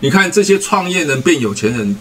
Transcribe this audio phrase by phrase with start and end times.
[0.00, 1.96] 你看这些创业人变有钱人，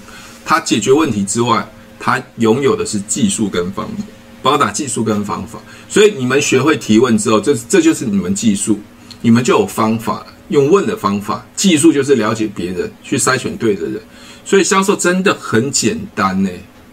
[0.46, 1.68] 他解决问题之外，
[1.99, 4.04] 他拥有的是技术跟方法，
[4.41, 5.60] 包打技术跟方法。
[5.88, 8.79] 所以你们学会提问之后，这这就是你们技术，
[9.21, 11.46] 你们就有方法，用问的方法。
[11.55, 14.02] 技术就是了解别人，去筛选对的人。
[14.44, 16.50] 所以销售真的很简单呢，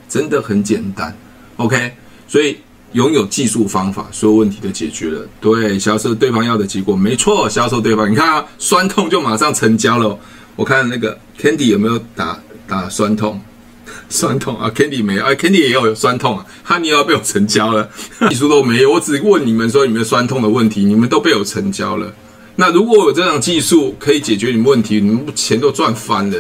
[0.08, 1.16] 真的很简单。
[1.56, 1.92] OK，
[2.28, 2.56] 所以。
[2.92, 5.26] 拥有技术方法，所有问题都解决了。
[5.40, 7.48] 对，销售对方要的结果，没错。
[7.48, 10.18] 销售对方，你看啊，酸痛就马上成交了。
[10.56, 13.40] 我看那个 Candy 有没有打打酸痛？
[14.08, 16.46] 酸痛啊，Candy 没有，哎，Candy 也有酸痛啊。
[16.62, 17.88] 哈尼要被我成交了，
[18.28, 22.12] 技术都没有，我只问你们说你们酸痛的问题，你们都被我成交了。
[22.56, 26.36] 那如果有这样技术可以解决你们问题，你们钱都赚翻了，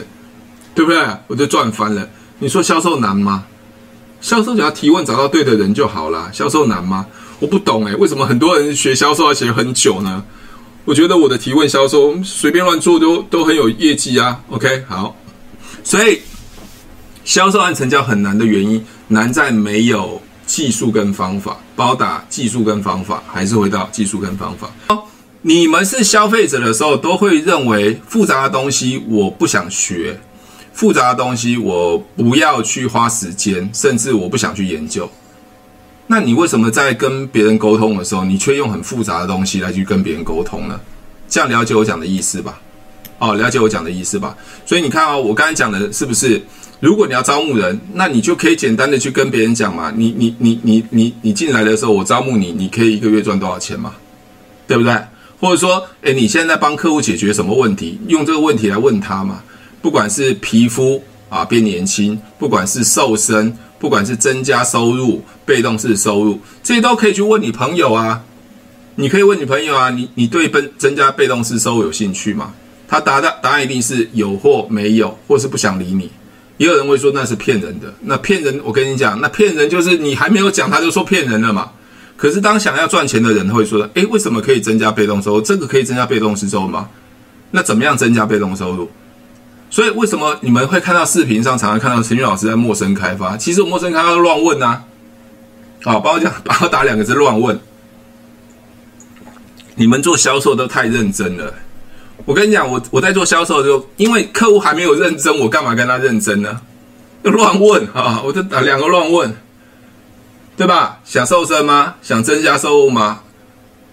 [0.74, 1.02] 对不对？
[1.26, 2.08] 我就赚翻了。
[2.38, 3.44] 你说销售难吗？
[4.20, 6.30] 销售只要提问找到对的人就好啦。
[6.32, 7.06] 销售难吗？
[7.40, 10.22] 我不懂诶，为什么很多人学销售要学很久呢？
[10.84, 14.40] 我觉得我的提问销售随便乱做都都很有业绩啊。
[14.50, 15.16] OK，好，
[15.84, 16.20] 所以
[17.24, 21.56] 销售和成交很难的原因，难在没有技术跟方法。
[21.76, 24.70] 包打技术跟方法，还是回到技术跟方法。
[25.40, 30.20] 你们是消费者的时候，都会认为复杂的东西我不想学。
[30.72, 35.08] 复杂的东西我不要去花时间，甚至我不想去研究。
[36.06, 40.78] 那你为什么在跟别人沟通的时候，你却用很复杂的东西来去跟别人沟通呢？
[41.28, 42.60] 这样了解我讲的意思吧？
[43.18, 44.36] 哦，了解我讲的意思吧？
[44.66, 46.42] 所以你看哦，我刚才讲的是不是？
[46.80, 49.92] 如果你要招募人，那你就可以简单的去跟别人讲嘛。
[49.94, 53.94] 你你你你你你进来的时候，我招募你，你可以一个月赚多少钱嘛？
[54.66, 54.92] 对不对？
[55.40, 58.00] 或者说，诶，你现在帮客户解决什么问题？
[58.08, 59.42] 用这个问题来问他嘛。
[59.80, 68.22] 不管是皮肤啊变年轻，不管是瘦身，不管是增加收入、被动式收入，这些都可以去问你朋友啊。
[68.94, 72.54] 你可以问你朋友啊，你你对增增加被动式收入有兴趣吗？
[72.86, 76.08] 他答的答案一定是有或没有，或是不想理你。
[76.58, 81.68] 也有人会说那是骗人的，那骗人，我跟你讲，那骗人就是你还没有讲他就说骗人了嘛。
[82.16, 85.40] 可是当想要赚钱的人会说，诶，为什么可以增加被动收入？
[85.40, 86.88] 这个可以增加被动式收入吗？
[87.50, 88.88] 那怎么样增加被动收入？
[89.72, 93.38] 所以为什么你们会看到视频上常常看到陈俊老师在陌生开发？
[93.38, 94.84] 其实陌生开发乱问呐、啊，
[95.84, 97.58] 好，帮我讲， 帮我打两个字乱问。
[99.74, 101.54] 你们做销售都太认真了。
[102.26, 106.60] 我跟你讲，我我在做销售的时候，因为客户还没有认真，我干嘛跟他认真呢？
[107.22, 109.34] 乱问啊，我就打两个乱问，
[110.54, 111.00] 对吧？
[111.02, 111.94] 想瘦身吗？
[112.02, 113.20] 想增加收入吗？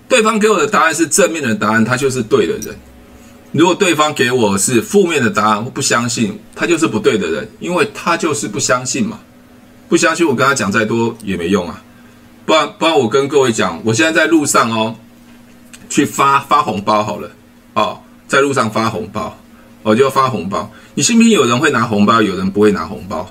[0.09, 2.75] 对方给我的答案是正面的答案，他就是对的人。
[3.51, 9.19] 如果对方给我是负面的答案，不相信，他就是不对的人，因为他就是不相信嘛，
[9.87, 11.81] 不相信我跟他讲再多也没用啊。
[12.45, 14.95] 不然，不然我跟各位讲，我现在在路上哦，
[15.89, 17.31] 去发发红包好了，
[17.73, 19.35] 哦，在路上发红包，
[19.81, 20.71] 我就要发红包。
[20.93, 23.27] 你信不信有人会拿红包，有人不会拿红包？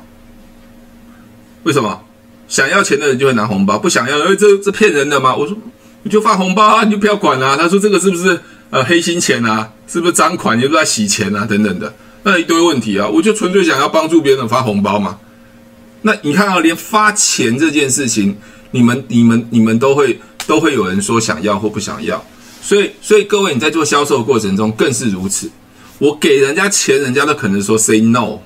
[1.62, 2.00] 为什么？
[2.48, 5.36] 想要钱的人就会拿红包，不想要，哎，这这骗人的吗？
[5.36, 5.56] 我说
[6.02, 7.56] 你就发红包啊，你就不要管了啊。
[7.56, 8.40] 他说这个是不是？
[8.70, 10.56] 呃，黑心钱啊，是不是赃款？
[10.56, 11.46] 你是不是在洗钱啊？
[11.46, 15.18] 等等的，那一堆问题啊，我就纯粹想要帮助别人发红包嘛。
[16.02, 18.36] 那你看啊，连发钱这件事情，
[18.70, 22.22] 你们、你们、你们都会都会有人说想要或不想要。
[22.60, 25.50] 所以，所以各位你在做销售的过程中更是如此。
[25.98, 28.38] 我给人家钱，人家都可能说 say no，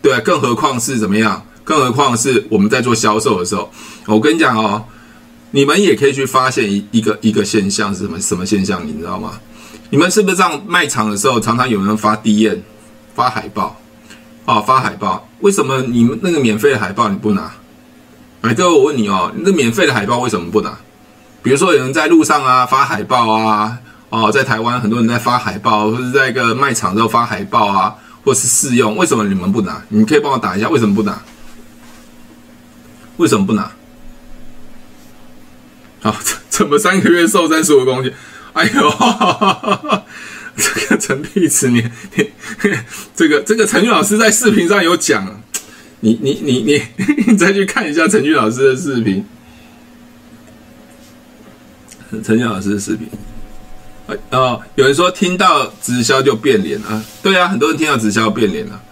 [0.00, 1.46] 对，更何况是怎么样？
[1.62, 3.70] 更何况是我们在做销售的时候，
[4.06, 4.82] 我跟你讲哦，
[5.52, 8.86] 你们也可以去发现一一个一个现象是什么什么现象？
[8.86, 9.32] 你知道吗？
[9.90, 12.58] 你们是不是这样卖场的时候，常常有人发 DM、
[13.14, 13.76] 发海报，
[14.44, 15.28] 哦，发海报？
[15.40, 17.50] 为什么你们那个免费的海报你不拿？
[18.42, 20.78] 哎，各位，我问你哦，那免费的海报为什么不拿？
[21.42, 23.78] 比如说有人在路上啊发海报啊，
[24.10, 29.82] 哦，在台湾很多人在发海报，或者在一个卖场之后发海报啊，或是试用，为什么你们不拿？
[29.88, 31.20] 你可以帮我打一下，为什么不拿？
[33.16, 33.70] 为什么不拿？
[36.02, 36.18] 啊，
[36.48, 38.12] 怎么三个月瘦三十五公斤？
[38.52, 40.04] 哎呦，哈哈哈
[40.56, 41.82] 这个陈碧池，你
[42.16, 42.30] 你
[43.14, 45.40] 这个这个陈俊老师在视频上有讲，
[46.00, 46.82] 你你你你
[47.26, 49.24] 你再去看一下陈俊老师的视频，
[52.10, 53.08] 陈俊老师的视频。
[54.30, 57.00] 哦，有人说听到直销就变脸啊？
[57.22, 58.82] 对啊，很多人听到直销变脸了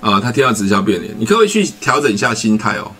[0.00, 2.92] 啊，他听到直销变脸，你可不可以去调整一下心态哦？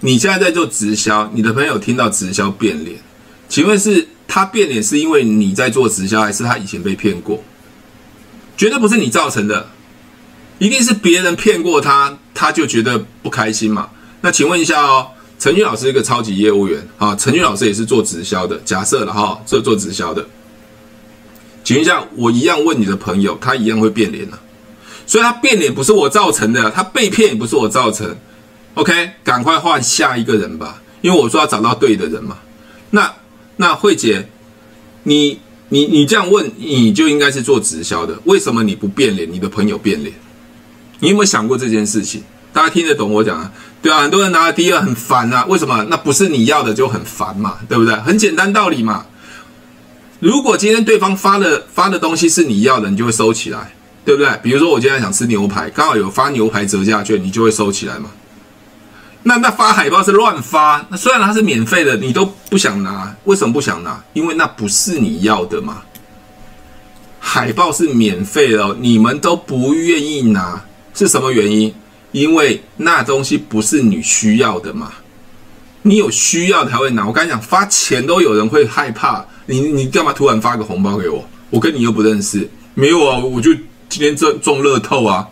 [0.00, 2.96] 你现在在做直销，你的朋友听到直销变脸，
[3.48, 4.08] 请问是？
[4.28, 7.42] 他变脸是因为你在做直销，还是他以前被骗过？
[8.56, 9.70] 绝对不是你造成的，
[10.58, 13.88] 一定是别人骗过他，他就觉得不开心嘛。
[14.20, 15.06] 那请问一下哦，
[15.38, 20.26] 陈俊老师一个超级业务员啊，陈俊老师也是做直销的，假设了哈，做做直销的。
[21.62, 24.38] 请问一下，我一样问你的朋友，他一样会变脸啊？
[25.06, 28.14] 所以他变脸不是我造成的，他被骗也不是我造成。
[28.76, 32.36] OK，赶快换下一个人吧，因为我说要找到对的人嘛。
[32.90, 33.10] 那
[33.56, 34.28] 那慧姐，
[35.04, 35.40] 你
[35.70, 39.26] 你你这样问，你就应该是做直销的，为什么你不变脸？
[39.32, 40.14] 你的朋友变脸？
[41.00, 42.22] 你有没有想过这件事情？
[42.52, 43.50] 大家听得懂我讲啊？
[43.80, 45.82] 对啊，很多人拿了第二很烦啊，为什么？
[45.88, 47.96] 那不是你要的就很烦嘛，对不对？
[47.96, 49.06] 很简单道理嘛。
[50.20, 53.72] 如果今天对方发的发的东西是你要的，你就会收起来。
[54.04, 54.30] 对不对？
[54.40, 58.08] 比如说我今天想吃牛排，刚好有发牛排折价券，你就会收起来嘛。
[59.28, 64.00] 那那发海报是乱发，那虽然它是免费的，你都不想拿，为什么不想拿？
[64.12, 65.82] 因为那不是你要的嘛。
[67.18, 70.62] 海报是免费的哦，你们都不愿意拿，
[70.94, 71.74] 是什么原因？
[72.12, 74.92] 因为那东西不是你需要的嘛。
[75.82, 77.04] 你有需要才会拿。
[77.04, 81.28] 我刚才讲发钱都有人会害怕，你你干嘛突然发个红包给我？
[81.50, 83.50] 我跟你又不认识，没有啊，我就。
[83.88, 85.26] 今天中中乐透啊，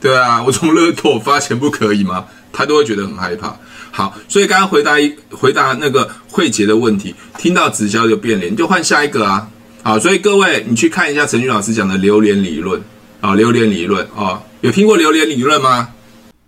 [0.00, 2.24] 对啊，我中乐透发钱不可以吗？
[2.52, 3.56] 他都会觉得很害怕。
[3.90, 9.48] 好，所以刚刚回答一回答那个慧杰的问题，听到直销就变脸，就换下一个啊。
[9.82, 12.80] 好，所以各位你去看一下陈俊老师讲的榴莲理论
[13.20, 15.88] 啊，榴莲理论啊，有听过榴莲理论吗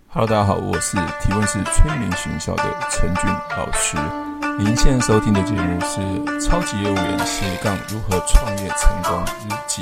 [0.09, 3.25] ？Hello，大家好，我是提问是催眠学校的陈俊
[3.57, 3.97] 老师。
[4.59, 5.99] 您现在收听的节目是
[6.45, 9.81] 《超级业务员斜杠如何创业成功日记》。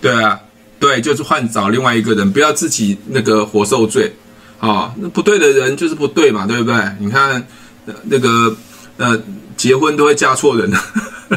[0.00, 0.40] 对啊。
[0.78, 4.14] 对，就是换找另外一个人，不要自己那个活受罪，
[4.58, 6.74] 啊、哦，那不对的人就是不对嘛，对不对？
[6.98, 7.46] 你看，
[8.04, 8.56] 那个
[8.96, 9.20] 呃，
[9.56, 10.70] 结婚都会嫁错人，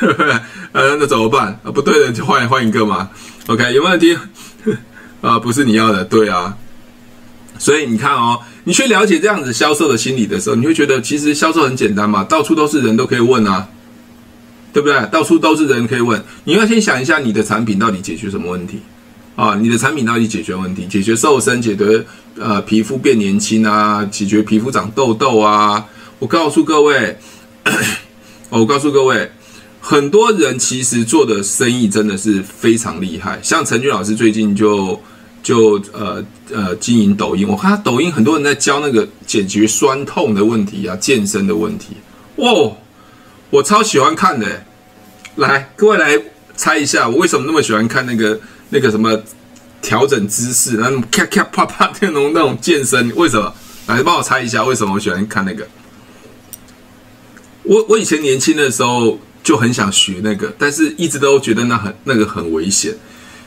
[0.00, 0.32] 对不对？
[0.72, 1.58] 呃，那怎么办？
[1.74, 3.08] 不对的就换换一个嘛。
[3.46, 4.16] OK，有没有问题？
[5.22, 6.56] 啊，不是你要的，对啊。
[7.58, 13.68] 所以你看哦，你去了解这样子销售的心理的时候，你会觉得其实销售很简单嘛，到处都是人都可以问啊。
[14.72, 15.04] 对不对？
[15.10, 18.80] 到处都是人可以问，你要先想一下你的产品到底解决什么问题
[19.40, 19.56] 啊？
[19.58, 20.86] 你的产品到底解决问题？
[20.86, 22.04] 解决瘦身，解决
[22.38, 25.82] 呃皮肤变年轻啊，解决皮肤长痘痘啊。
[26.18, 27.16] 我告诉各位，
[28.50, 29.30] 我告诉各位，
[29.80, 33.40] 很多人其实做的生意真的是非常厉害。
[33.42, 35.00] 像陈俊老师最近就
[35.42, 36.22] 就呃
[36.52, 41.96] 呃经营抖音，我看他抖音很多人在教那个解决酸痛的问题啊，健身的问题，
[42.36, 42.50] 哇！
[43.48, 44.46] 我超喜欢看的，
[45.34, 46.16] 来，各位来
[46.54, 48.38] 猜一下，我为什么那么喜欢看那个
[48.70, 49.20] 那个什么
[49.82, 53.52] 调整姿势，那种咔咔啪啪那种那种健身，为什么？
[53.86, 55.66] 来帮我猜一下，为什么我喜欢看那个？
[57.64, 62.94] 我我以前年轻的时候就很想学那个，但是一直都觉得那很那个很危险。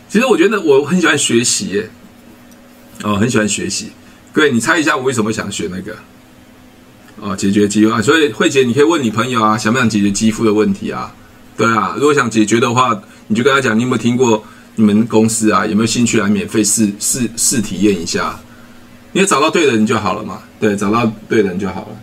[0.09, 1.89] 其实我觉得我很喜欢学习耶，
[3.03, 3.91] 哦，很喜欢学习。
[4.33, 5.95] 各位，你猜一下我为什么想学那个？
[7.21, 11.15] 哦，解决肌肤啊，所以慧姐，你可以问你朋友啊，想不想解决肌肤的问题啊？
[11.55, 14.43] 对啊，如果想解决的话，你就跟他讲，你有没有听过
[14.75, 15.65] 你们公司啊？
[15.65, 18.39] 有没有兴趣来免费试试试体验一下？
[19.11, 20.41] 你也找到对的人就好了嘛。
[20.59, 21.97] 对，找到对的人就好了。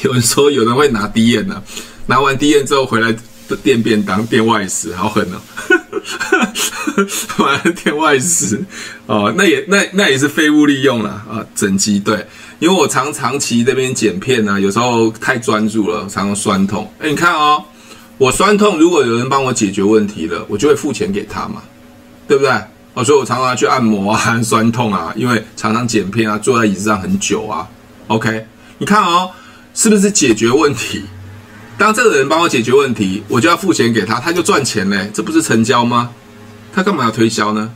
[0.04, 1.62] 有人说有人会拿 DM 呢，
[2.06, 3.14] 拿完 DM 之后回来
[3.62, 5.40] 垫便当垫外食，好狠哦！
[7.38, 8.62] 完了垫外食
[9.06, 12.26] 哦，那也那那也是废物利用了啊，整机对。
[12.58, 16.90] 因为我常长期这边剪片呢、啊，有时候太专注了，常常酸痛。
[16.98, 17.64] 哎，你看哦，
[18.20, 21.62] 我酸痛，如果有人帮我解决问题了，我就会付钱给他嘛，
[22.28, 22.52] 对不对？
[22.92, 27.66] 哦，所以我常常去按摩啊， 酸痛啊，因为常常剪片啊，坐在椅子上很久啊。
[28.08, 28.44] OK，
[28.76, 29.30] 你看哦，
[29.72, 31.02] 是不是解决问题？
[31.78, 36.10] 当这个人帮我解决问题，我就要付钱给他，他就赚钱嘞，这不是成交吗？
[36.74, 37.72] 他干嘛要推销呢？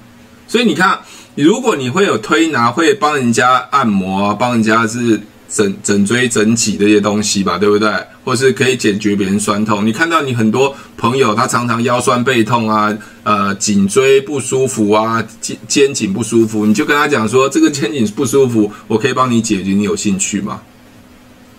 [0.46, 0.98] 所以你看。
[1.36, 5.20] 如果你会有推拿，会帮人家按摩啊，帮人家是
[5.54, 7.88] 整整椎整脊这些东西吧，对不对？
[8.24, 9.86] 或是可以解决别人酸痛。
[9.86, 12.92] 你看到你很多朋友，他常常腰酸背痛啊，
[13.22, 20.60] 呃，颈椎不舒服啊，肩肩颈不舒服，你就跟他讲说，这个肩颈不舒服，我可以帮你解决，你有兴趣吗？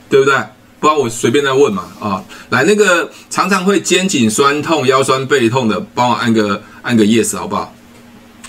[0.09, 0.35] 对不对？
[0.81, 7.73] 不然我随便再问嘛，啊，来那个常常会肩颈酸痛、腰酸背痛的，帮我按个按个 yes 好不好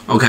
[0.07, 0.27] ？OK。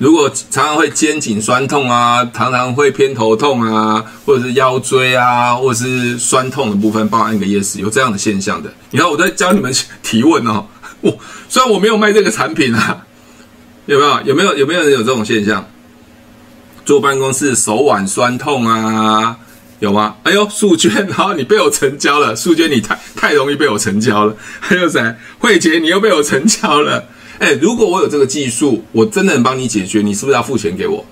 [0.00, 8.72] 如果常常会肩颈酸痛啊，常常会偏头痛啊，或者是腰椎啊，或者是酸痛的部分，帮我按个 yes，有这样的现象的。
[8.92, 9.70] 你看我在教你们
[10.02, 10.64] 提问哦，
[11.02, 11.18] 我
[11.50, 13.04] 虽然我没有卖这个产品啊，
[13.84, 14.22] 有没有？
[14.22, 14.56] 有没有？
[14.56, 15.68] 有没有人有这种现象？
[16.86, 19.36] 坐办公室手腕酸痛啊，
[19.80, 20.16] 有吗？
[20.22, 24.34] 哎呦，素娟，好，你被我成交了，素娟，你太太容易被我成交了。
[24.60, 25.14] 还有谁？
[25.38, 27.04] 慧杰，你又被我成交了。
[27.40, 31.04] 哎，如果我有这个技术，我真的能帮你解决，你是不是要付钱给我？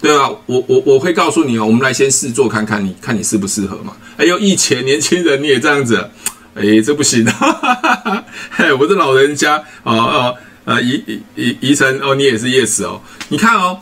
[0.00, 0.30] 对吧？
[0.46, 3.92] 我我我会告诉你哦，我们来先试做看看，你看你适不适合嘛？
[4.16, 6.08] 哎呦，以前年轻人你也这样子，
[6.54, 10.34] 哎，这不行，哈哈哈哈嘿，我是老人家，哦哦，
[10.64, 13.78] 呃，宜宜宜宜晨，哦，你也是 yes 哦，你看哦，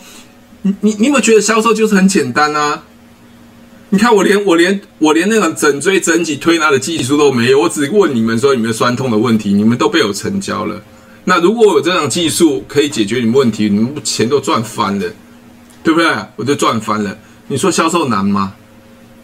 [0.63, 2.85] 你你你有没有觉得销售就是很简单啊？
[3.91, 10.83] 你看我连我连我连那个整椎整脊推拿的技术都没有，我只问你们说你们酸痛的问题，你们都被我成交了。
[11.31, 15.09] 那如果我有这样技术可以解决你们问题，你们钱都赚翻了，
[15.81, 16.13] 对不对？
[16.35, 17.17] 我就赚翻了。
[17.47, 18.53] 你说销售难吗？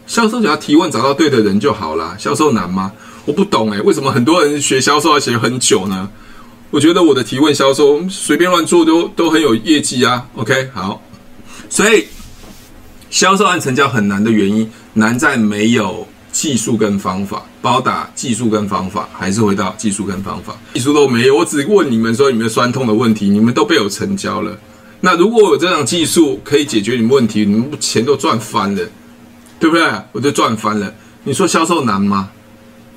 [0.05, 2.15] 销售只要提问找到对的人就好了。
[2.17, 2.93] 销售难吗？
[3.25, 6.09] 我不懂诶，为什么很多人学销售要学很久呢？
[6.71, 10.25] 我觉得我的提问销售随便乱做都都很有业绩啊。
[10.35, 11.01] OK，好，
[11.69, 12.05] 所以
[13.09, 17.43] 销售案成交很难的原因，难在没有技术跟方法。
[17.61, 21.35] 包打技术跟方法，还是回到技术跟方法，技术都没有。
[21.35, 24.57] 我只问你们说你们酸痛的问题，你们都被我成交了。
[25.01, 28.81] 那如果我有这样技术可以解决你们问题，你们钱都赚翻了，
[29.59, 29.85] 对不对？
[30.13, 30.93] 我就赚翻了。
[31.25, 32.29] 你说销售难吗？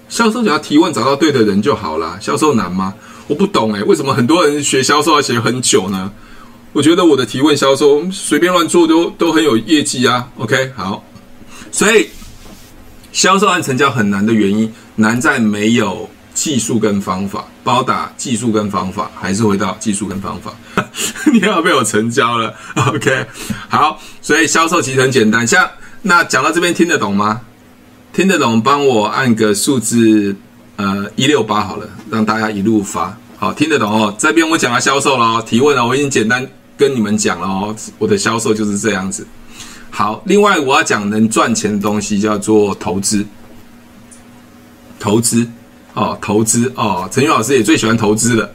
[0.08, 2.16] 销售只要提问找到对的人就好了。
[2.20, 2.94] 销售难吗？
[3.26, 6.12] 我不懂诶，为什么很多人学销售要学很久呢？
[6.72, 10.28] 我觉得我的提问销售随便乱做都都很有业绩啊。
[10.38, 11.04] OK，好，
[11.72, 12.06] 所以。
[13.12, 17.45] 销售案成交很难的原因，难在没有技术跟方法。
[17.62, 20.52] 包打技术跟方法，还是回到技术跟方法。
[21.33, 23.26] 你要被我成交了，OK？
[23.69, 25.47] 好，所以销售其实很简单。
[25.47, 25.69] 像
[26.02, 27.40] 那讲到这边听得懂吗？
[28.12, 30.35] 听得懂，帮我按个数字，
[30.76, 33.17] 呃，一六八好了，让大家一路发。
[33.37, 34.12] 好，听得懂哦。
[34.19, 36.45] 这边我讲了销售了，提问了，我已经简单
[36.76, 37.76] 跟你们讲了哦。
[37.99, 39.26] 我的销售就是这样子。
[39.92, 43.26] 好，另外我要讲能赚钱的东西叫做投资，
[44.99, 45.47] 投资
[45.94, 48.50] 哦，投资哦，陈俊老师也最喜欢投资了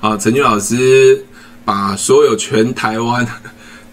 [0.00, 0.16] 啊。
[0.16, 1.22] 陈俊老师
[1.64, 3.24] 把所有全台湾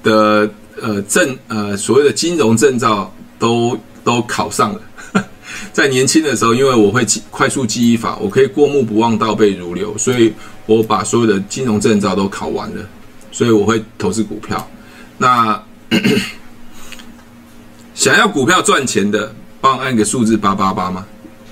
[0.01, 0.49] 的
[0.81, 4.81] 呃证呃所谓的金融证照都都考上了。
[5.71, 10.33] 在年轻的时候，因为我会记快速记忆法，我可以过目不忘，倒背如流，所以
[10.65, 12.83] 我把所有的金融证照都考完了，
[13.31, 14.65] 所以我会投资股票。
[15.17, 15.61] 那。
[17.95, 21.05] 想要股票赚钱的，帮我按个数字八八八吗？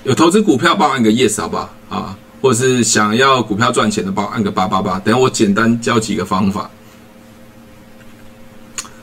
[0.04, 1.70] 有投资股票，帮我按个 yes 好不好？
[1.88, 5.00] 啊，或者是想要股票赚钱的，帮我按个八八八。
[5.00, 6.70] 等下我简单教几个方法。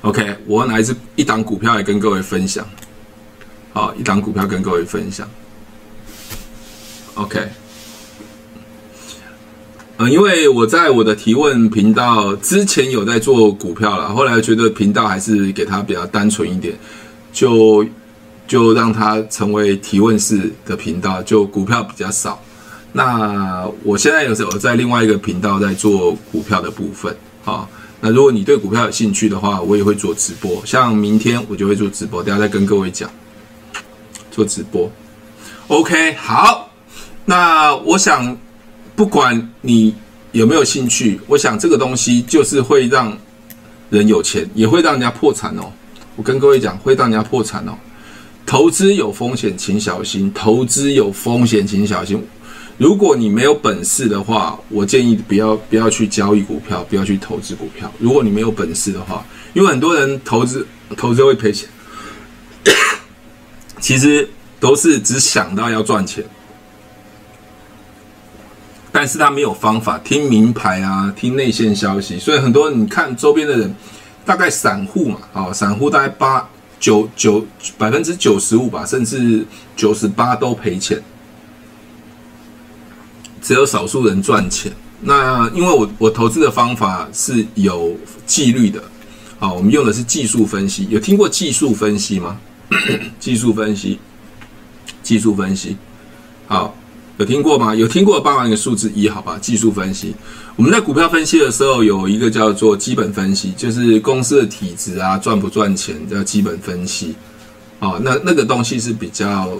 [0.01, 2.65] OK，我拿一支一档股票来跟各位分享。
[3.74, 5.27] 好，一档股票跟各位分享。
[7.15, 7.39] OK，
[9.98, 16.74] 嗯，因为我在我的提问频道之前有在做股票了，后来觉得频道还是给它比较单纯一点。
[17.31, 17.85] 就
[18.47, 22.41] 就让它成为提问式的频道，就股票比较少。
[22.93, 27.67] 那我现在有时候在另外一个频道在做股票的部分啊。
[28.01, 30.61] 那如果你对股票有兴趣的话，我也会做直播。
[30.65, 33.09] 像明天我就会做直播，等下再跟各位讲
[34.31, 34.91] 做直播。
[35.67, 36.69] OK，好。
[37.23, 38.35] 那我想
[38.95, 39.93] 不管你
[40.31, 43.15] 有没有兴趣，我想这个东西就是会让
[43.91, 45.71] 人有钱，也会让人家破产哦。
[46.15, 47.74] 我跟各位讲，会让人家破产哦。
[48.46, 50.32] 投资有风险，请小心。
[50.34, 52.22] 投资有风险，请小心。
[52.77, 57.89] 如果你没有本事的话，我建议不要不要去交易股票，不要去投资股票。
[57.98, 61.70] 如果你没有本事的话，因为很多人投资投资会赔钱，
[63.80, 64.27] 其实
[64.60, 66.24] 都是只想到要赚钱，
[68.91, 73.74] 但是他没有方法，听名牌啊，听内线消息，所以很多你看周边的人。
[74.25, 76.48] 大概散户嘛，啊，散户大概八
[76.80, 77.46] 九九
[77.78, 81.01] 百分之九十五吧，甚至九十八都赔钱，
[83.42, 84.72] 只有少数人赚钱。
[85.01, 88.82] 那因为我我投资的方法是有纪律的，
[89.40, 90.88] 啊，我们用的是技术分析。
[90.90, 92.40] 有听过技术分析吗？
[93.20, 94.00] 技术分析，
[95.01, 95.75] 技术分析，
[96.48, 96.75] 好。
[97.22, 97.75] 有听过吗？
[97.75, 99.38] 有听过，帮我一个数字一，好吧？
[99.40, 100.16] 技术分析，
[100.56, 107.13] 我们在股票分析的时候有一个叫做基本分析，就是公司的体质啊，赚不赚钱叫基本分析。
[107.78, 109.51] 哦，那那个东西是比较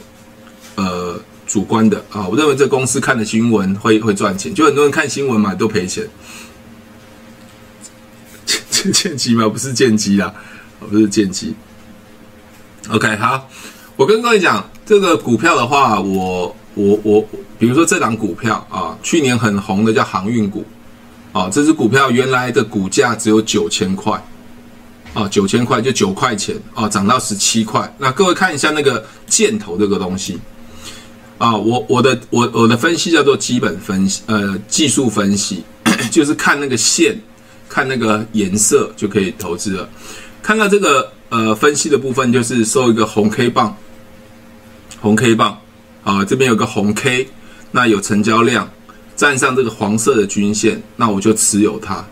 [0.74, 2.28] 呃主观的啊。
[2.28, 6.04] 我认为这公司看的新闻会会赚钱，就很多人看新闻嘛都赔钱。
[8.72, 9.48] 见见机吗？
[9.48, 10.34] 不是见机啦，
[10.80, 11.54] 不是见机。
[12.90, 13.48] OK，好，
[13.96, 16.56] 我跟各位讲这个股票的话，我。
[16.74, 17.22] 我我
[17.60, 20.64] 比如说这档股票啊，去年很红的叫航运股，
[21.34, 24.24] 啊，这支股票原来的股价只有九千块，
[25.14, 27.94] 啊，九千块就九块钱，啊，涨到十七块。
[27.98, 30.40] 那各位看一下那个箭头这个东西，
[31.38, 35.64] 啊，我我的我我的分析叫做基本分析，呃，技术分析，
[36.10, 37.20] 就是看那个线，
[37.68, 39.90] 看那个颜色就可以投资了。
[40.42, 43.76] 看到这个呃分析的部分，就是收一个红 K 棒，
[45.02, 45.58] 红 K 棒。
[46.04, 47.28] 啊，这边有个红 K，
[47.72, 48.70] 那有成交量，
[49.16, 52.06] 站上这个黄色的均线，那我就持有它，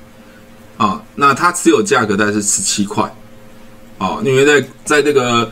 [0.78, 3.04] 啊，那它持有价格大概是十七块，
[3.98, 5.52] 啊，因为在在这个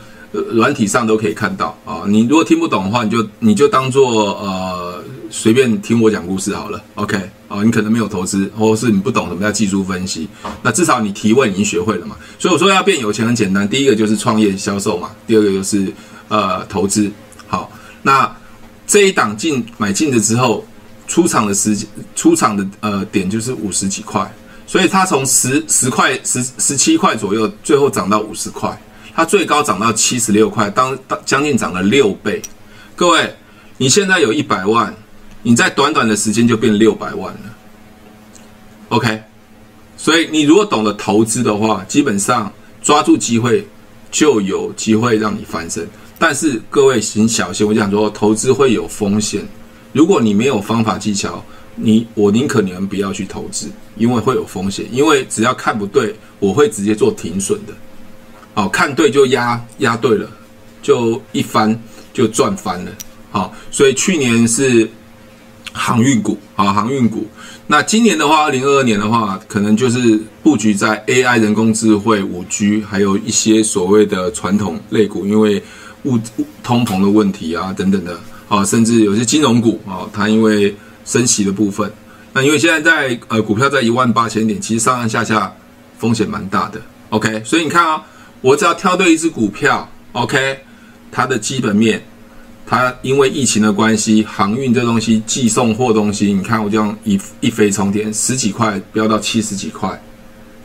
[0.52, 1.76] 软体上都可以看到。
[1.84, 7.16] 啊，你如果听不懂的话，你就你就当做呃随便听我讲故事好了，OK，
[7.48, 10.28] 啊，你可能没有投资，或是你不懂什么叫技术分析，
[10.62, 15.92] 那至少你提问已经学会了嘛，所以我说要变有钱很简单，第一个就是创业销售嘛，第二个就是
[16.28, 17.10] 呃投资，
[18.02, 18.36] 那
[18.86, 20.64] 这一档进买进的之后，
[21.06, 24.30] 出场的时间出场的呃点就是五十几块，
[24.66, 28.78] 所以它从十十块十十七块左右，最后涨到五十块，
[29.14, 32.40] 它最高涨到七十六块，当当将近涨了六倍。
[32.94, 33.34] 各位，
[33.76, 34.94] 你现在有一百万，
[35.42, 37.40] 你在短短的时间就变六百万了。
[38.90, 39.22] OK，
[39.96, 42.50] 所以你如果懂得投资的话，基本上
[42.82, 43.66] 抓住机会
[44.10, 45.86] 就有机会让你翻身。
[46.18, 49.46] 但是各位请小心，我讲说投资会有风险。
[49.92, 51.44] 如果你没有方法技巧，
[51.76, 54.84] 你我宁可你们不要去投资，因为会有风险。
[54.90, 57.72] 因为只要看不对，我会直接做停损的。
[58.54, 60.28] 好，看对就压压对了，
[60.82, 61.80] 就一翻
[62.12, 62.90] 就赚翻了。
[63.30, 64.90] 好，所以去年是
[65.72, 67.26] 航运股啊，航运股。
[67.68, 75.62] 那今年的话，二零二二年的话，可能就是布局在 AI、人工智慧、五 G，还有一些所谓的传统类股，因为。
[76.04, 76.16] 物
[76.62, 81.92] 通膨的问题啊，等等的啊，甚至有些金融股啊，它因为升息的部分，
[82.32, 85.52] 那因为现在在呃股票在一万八千点，其实上上下下
[85.98, 86.80] 风险蛮大的。
[87.10, 88.00] OK，所以你看啊，
[88.40, 90.60] 我只要挑对一只股票，OK，
[91.10, 92.00] 它的基本面，
[92.68, 100.00] 它因为疫情的关系，航运这东西寄送货东西，你看我这样一一飞冲天，十几块飙到七十几块，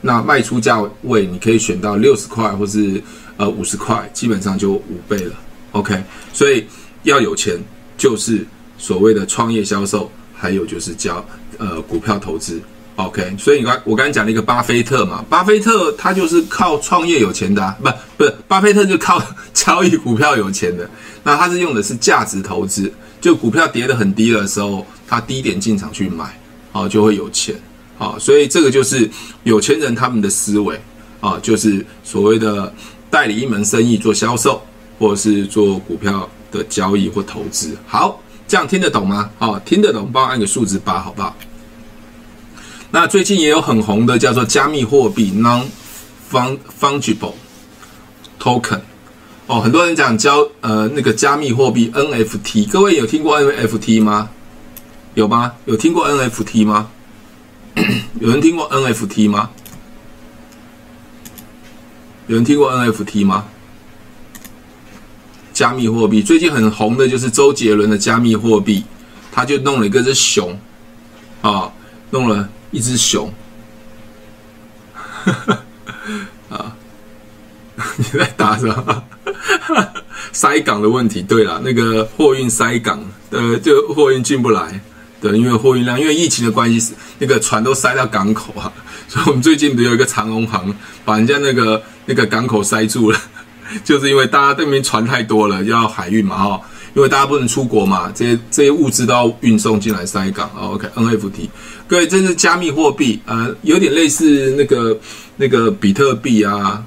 [0.02, 3.02] 那卖出价位你可以选到六十块或是。
[3.36, 5.32] 呃，五十块基本上就五倍了
[5.72, 6.00] ，OK，
[6.32, 6.64] 所以
[7.02, 7.58] 要有钱
[7.98, 8.46] 就是
[8.78, 11.16] 所谓的创业销售，还有就是交
[11.58, 12.60] 呃股票投资
[12.94, 19.20] ，OK，所以你刚我刚才讲了一个巴菲特嘛，巴菲特他就是靠创业有钱的，啊，不不，巴菲特就靠
[19.52, 20.88] 交易股票有钱的，
[21.24, 26.38] 那他是用的是价值投资，就股票跌得很低的时候，他低点进场去买，
[26.70, 27.56] 啊，就会有钱，
[27.98, 29.10] 啊，所以这个就是
[29.42, 30.80] 有钱人他们的思维，
[31.20, 32.72] 啊，就是所谓的。
[33.10, 34.60] 代理一门生意做销售，
[34.98, 39.30] 或者是做股票的交易或投资，好，这样听得懂吗？
[39.38, 41.36] 好，听得懂，帮我按个数字八，好不好？
[42.90, 47.34] 那最近也有很红的叫做加密货币 （non-fungible
[48.40, 48.80] token）。
[49.46, 54.30] 哦，很多人讲交呃那个加密货币 NFT，各位有听过 NFT 吗？
[55.14, 55.52] 有吗？
[55.66, 56.88] 有听过 NFT 吗？
[58.20, 59.50] 有人听过 NFT 吗？
[62.26, 63.44] 有人听过 NFT 吗？
[65.52, 68.82] 加密货币最近很红的就是周杰伦的加密货币，
[69.30, 70.58] 他就弄了一个只熊，
[71.42, 71.70] 啊，
[72.10, 73.30] 弄了一只熊，
[76.48, 76.74] 啊，
[77.98, 79.04] 你在打什么？
[80.32, 81.22] 塞港的问题。
[81.22, 84.80] 对了，那个货运塞港，呃，就货运进不来，
[85.20, 88.72] 对，因为货运量，因为疫情的关系，那个船都塞到港口啊，
[89.08, 91.82] 所以我们最近不有一个长荣航把人家那个。
[92.06, 93.18] 那个港口塞住了，
[93.82, 96.60] 就是因为大家这边船太多了，要海运嘛哈，
[96.92, 100.50] 因为大家不能出国嘛，这些这些物资都要运送进来塞港。
[100.54, 101.48] OK，NFT，
[101.88, 104.94] 各位这是加密货币，呃，有点类似那个
[105.38, 106.84] 那个比特币啊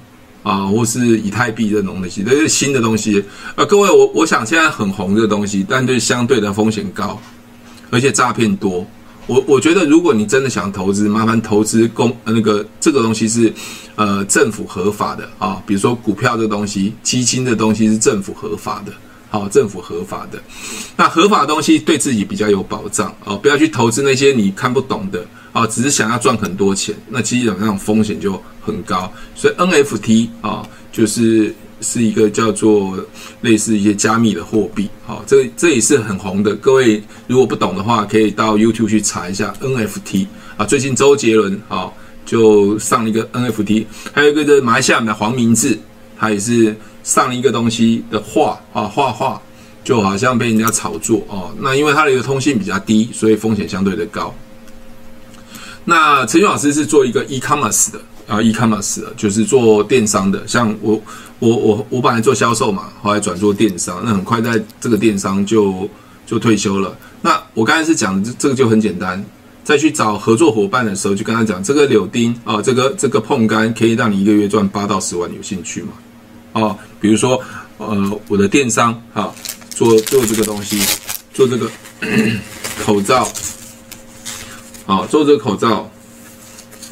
[0.47, 3.21] 啊，或是以太币这种东西，这是新的东西。
[3.55, 7.19] 呃，各位我我想现在很红这个东西，但对相对的风险高，
[7.89, 8.87] 而且诈骗多。
[9.25, 13.53] 我我觉得，如果你真的想投资，麻烦投资公那个这个东西是，
[13.97, 18.93] 呃，政府合法的啊，比如说股票这东西，基金的东西是政府合法的，
[19.29, 20.41] 好，政府合法的，
[20.95, 25.25] 那合法的东西对自己比较有保障啊，不要去投资那些你看不懂的
[25.57, 31.53] 啊，只是想要赚很多钱，那基本上风险就很高，所以 NFT 啊，就是。
[31.79, 32.97] 是一个叫做
[33.41, 36.55] 类似一些加密的货币，好，这这也是很红的。
[36.55, 40.25] 各位如果不懂的话，可以到 YouTube 去查一下 NFT
[40.57, 40.65] 啊。
[40.65, 41.87] 最近周杰伦啊
[42.25, 45.77] 就上了一个 NFT，还有一个是马来西亚的黄明志，
[46.17, 49.39] 他也是上了一个东西的画啊，画画
[49.83, 51.51] 就好像被人家炒作哦。
[51.59, 54.33] 那因为它的一个通信比较低，所以风险相对的高。
[55.89, 57.99] 那陈俊老师是做一个 e-commerce 的。
[58.27, 61.01] 啊，e-commerce 的就是做电商的，像我
[61.39, 65.89] 我我我本来做销售嘛，后来转做电商，那很快在这个电商就
[66.25, 66.93] 就退休了。
[67.21, 69.23] 那我刚才是讲这这个就很简单，
[69.63, 75.93] 再去找合作伙伴的时候，就跟他讲这个柳丁啊，这个这个椪柑可以让你一个月赚八到十万，有兴趣吗？
[76.51, 77.41] 哦，比如说
[77.77, 79.33] 呃我的电商哈，
[79.69, 80.77] 做做这个东西，
[81.33, 81.71] 做这个
[82.83, 83.25] 口罩，
[84.87, 85.91] 好，做这个口罩，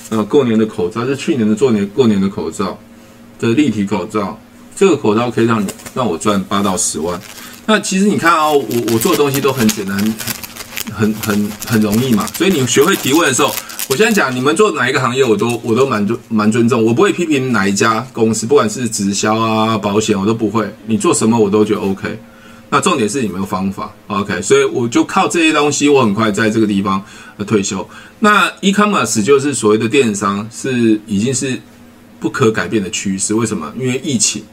[0.10, 2.78] 呃，过年的口罩是去年的做年过年的口罩
[3.40, 4.38] 的立体口罩，
[4.76, 7.18] 这个口罩可以让你让我赚八到十万。
[7.66, 9.98] 那其实你看哦，我我做的东西都很简单，
[10.94, 12.28] 很很很容易嘛。
[12.36, 13.56] 所以你学会提问的时候，
[13.88, 20.70] 我现在讲你们做哪一个行业，我都我都蛮尊蛮尊重，我不会批评哪一家公司，不管是直销啊、保险，我都不会。
[20.86, 22.20] 你做什么我都觉得 OK。
[22.76, 24.42] 那重点是你没有方法，OK。
[24.42, 27.02] 所以我就靠这些东西，我很快在这个地方
[27.48, 27.88] 退休。
[28.20, 31.58] 那 e-commerce 就是所谓的电商，是已经是
[32.20, 33.34] 不可改变的趋势。
[33.34, 33.72] 为什么？
[33.80, 34.44] 因为疫情。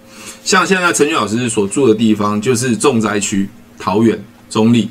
[0.45, 4.17] 像现在陈俊老师所住的地方，就是重灾区，桃园、
[4.49, 4.87] 中坜。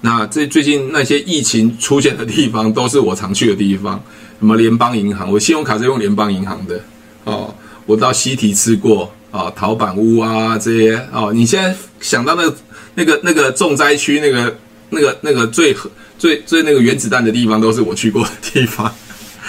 [0.00, 4.02] 那这最近那些疫情出现的地方，都是我常去的地方。
[4.40, 6.80] 什么联邦银行，我信用卡是用联邦银行的
[7.22, 7.54] 哦。
[7.86, 11.32] 我到西堤吃过啊，陶板屋啊这些哦。
[11.32, 12.56] 你现在想到那个
[12.94, 14.56] 那个那个重灾区，那个
[14.90, 15.76] 那个那个最
[16.18, 18.92] 最最那个原子弹的地方，都是我去过的地方。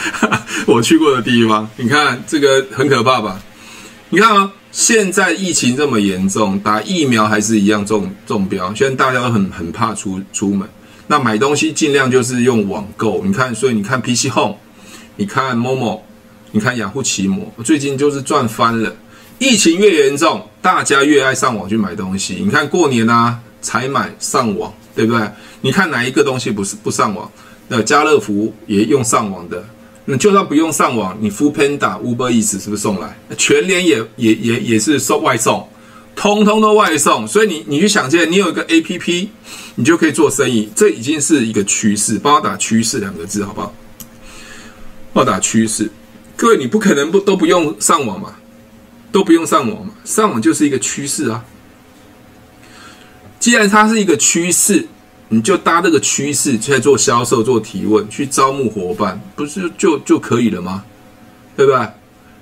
[0.68, 3.42] 我去过的地方，你看这个很可怕吧？
[4.10, 4.52] 你看啊。
[4.70, 8.72] 现在疫情这么严重，打疫苗还是一样中中标。
[8.76, 10.70] 现在大家都很很怕出出门，
[11.08, 13.24] 那买东西尽量就是用网购。
[13.26, 14.56] 你看，所以你看 PC Home，
[15.16, 16.02] 你看 Momo，
[16.52, 18.96] 你看雅虎奇摩，最近就是赚翻了。
[19.40, 22.36] 疫情越严重，大家越爱上网去买东西。
[22.44, 25.26] 你看过年啊，采买上网，对不对？
[25.62, 27.32] 你看哪一个东西不是不上网？
[27.70, 29.64] 那家乐福也用上网的。
[30.04, 33.18] 那就算不用上网，你 f o o Panda、Uber Eats 是不是送来？
[33.38, 35.66] 全联也也也也是送外送，
[36.18, 37.26] 通通都外送。
[37.26, 39.30] 所以你你去想见，你有一个 APP，
[39.76, 42.20] 你就可以做生意，这已经是一个趋势。
[42.20, 43.74] 帮我打趋势两个字好不好？
[45.14, 45.90] 帮我打趋势。
[46.36, 48.36] 各位，你不可能不都不用上网嘛？
[49.12, 49.94] 都不用上网嘛？
[50.04, 51.44] 上网就是一个趋势啊。
[53.40, 54.88] 既然它是一个趋势。
[55.30, 60.86] 你就搭这个趋势去做销售、做提问、去招募伙伴，不是就就可以了吗？
[61.58, 61.86] 对不对？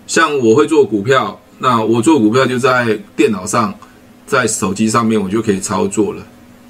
[0.06, 3.74] 像我会做股票，那我做股票就在电脑上，
[4.28, 6.24] 在手机上面我就可以操作了，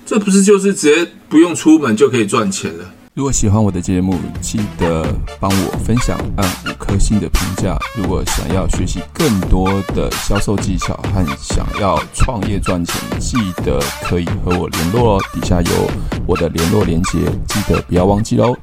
[0.05, 2.94] 这不是就是直接不用出门就可以赚钱了？
[3.15, 5.01] 如果喜欢我的节目，记得
[5.39, 7.79] 帮我分享，按五颗星的评价。
[7.95, 15.23] 如果想要学习更多的销售技巧和想要创业赚钱，记得可以和我联络哦。
[15.33, 15.89] 底下有
[16.27, 18.53] 我的联络连接，记得不要忘记哦。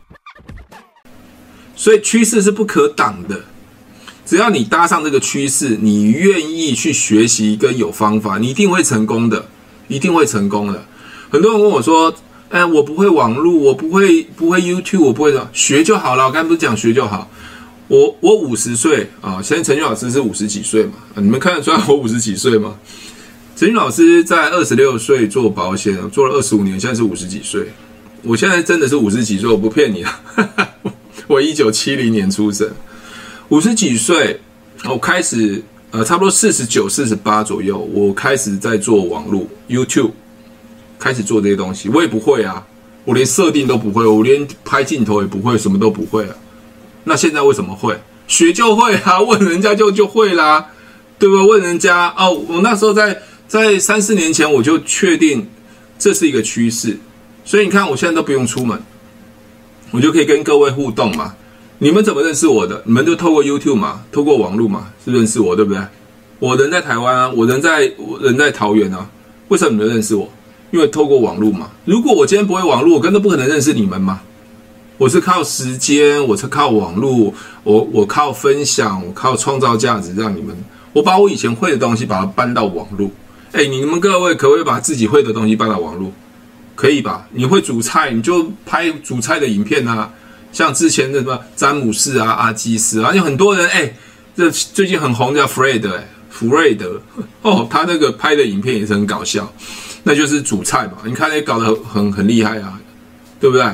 [1.75, 3.41] 所以趋势是不可挡的，
[4.27, 9.47] 只要你搭上这个趋势，你愿意去学习跟有方法，你一定会成功的，
[9.88, 10.85] 一定会成功的。
[11.31, 12.15] 很多人问我说。
[12.53, 16.27] 哎，我不会网络，我不会不会 YouTube，我不会的，学就好了。
[16.27, 17.27] 我刚才不是讲学就好。
[17.88, 20.93] 我我五十岁啊，现在陈俊老师是五十几岁嘛？
[21.15, 22.75] 你们看得出来我五十几岁吗？
[23.57, 27.62] 陈俊老师在二十六岁做保险，做了二十五年，现在是五十几岁。
[28.23, 30.21] 我现在真的是五十几岁，我不骗你啊。
[31.27, 32.71] 我一九七零年出生，
[33.49, 34.38] 五十几岁，
[34.85, 40.11] 我开始呃，差不多四十九、四十八左右，我开始在做网络 YouTube。
[41.03, 42.65] 开始做这些东西，我也不会啊，
[43.05, 46.37] 我连设定都不会，我连拍镜头也不会，什么都不会啊。
[47.03, 47.99] 那现在为什么会？
[48.29, 50.67] 学就会啊， 问人家就就会啦，
[51.19, 51.45] 对吧？
[51.45, 55.45] 问人家哦，我那时候在在三四年前我就确定
[55.99, 56.97] 这是一个趋势，
[57.45, 58.81] 所以你看我现在都不用出门，
[59.91, 61.35] 我就可以跟各位互动嘛。
[61.79, 62.81] 你们怎么认识我的？
[62.87, 65.83] 你们就透过 YouTube 嘛，透过网络嘛，是认识我，对不对？
[66.38, 69.11] 我人在台湾啊，我人在我人在桃园啊，
[69.49, 70.31] 为什么你们认识我？
[70.73, 74.21] 因为透过网络嘛，如果我今天不会网络，我根本不可能认识你们嘛。
[74.99, 77.33] 我是靠时间，我是靠网络，
[77.63, 80.57] 我我靠分享，我靠创造价值，让你们，
[80.93, 83.11] 我把我以前会的东西把它搬到网络。
[83.53, 86.11] 哎，你们各位可不可以把自己会的东西搬到网络？
[86.75, 87.27] 可以吧？
[87.33, 90.11] 你会煮菜，你就拍煮菜的影片啊，
[90.53, 93.95] 像之前的什么詹姆斯啊、阿基斯啊，有很多人哎，
[94.35, 97.03] 这最近很红叫 Fred 哎，福瑞德
[97.43, 99.53] 哦，他那个拍的影片也是很搞笑。
[100.03, 102.81] 那就是煮菜嘛，你看你搞得很很很厉害啊，
[103.41, 103.65] 对不对？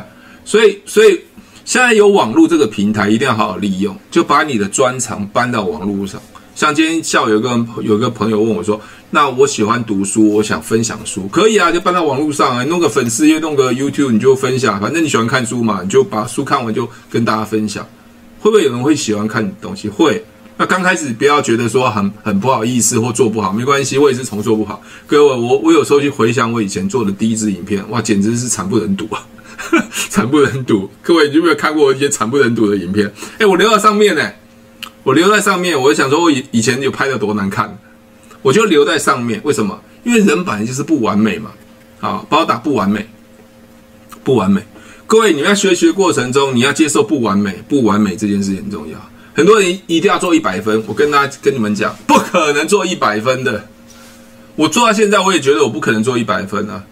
[0.44, 1.20] 所以所以
[1.64, 6.20] 现在有网络这个平台，一定要好好利用，就把你的专长搬到网络上。
[6.54, 14.80] 像今天下午有个有个朋友问我说：“那我喜欢读书，我想分享书，可以啊，就搬到网络上啊，弄个粉丝页，弄个 YouTube，你就分享。
[14.80, 17.86] 反正你喜欢看书嘛，你就把书看完就跟大家分享。
[18.40, 19.88] 会不会有人会喜欢看东西？
[19.88, 20.24] 会。”
[20.58, 24.82] 那刚开始不要觉得说很很不好意思或做不好，没关系，我也是从做不好。
[25.06, 29.24] 各位，我我有时候去回想我以前做的第一支影片，哇，简直是惨不忍睹啊，
[30.10, 30.90] 惨不忍睹。
[31.00, 33.10] 各位，你有没有看过一些惨不忍睹的影片？
[33.38, 34.30] 哎，我留在上面呢，
[35.04, 37.78] 我留在上面，我就想说我以以前有拍的多难看，
[38.42, 39.40] 我就留在上面。
[39.44, 39.80] 为什么？
[40.02, 41.52] 因为人本来就是不完美嘛。
[42.00, 43.08] 啊，包打不完美，
[44.22, 44.60] 不完美。
[45.06, 48.98] 各位，你们在学习的过程中，你要接受不完美，不完美这件事情很重要。
[49.38, 53.64] 很多人一定要做一百分，我跟大家跟你们讲，不可能做一百分的。
[54.56, 56.82] 我做到现在，我也觉得我不可能做一百分啊，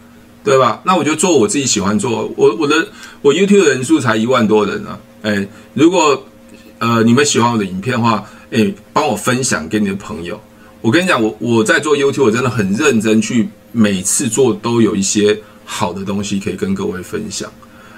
[0.44, 0.80] 对吧？
[0.84, 2.32] 那我就做我自己喜欢做。
[2.36, 2.86] 我我的
[3.20, 6.24] 我 YouTube 的人数才一万多人啊，哎，如果
[6.78, 10.40] 呃你们喜欢我的影片的话，哎，帮我分享给你的朋友。
[10.82, 17.50] 我跟你讲，我我在做 YouTube，我真的很认真去，每次做都有一些好的东西可以跟各位分享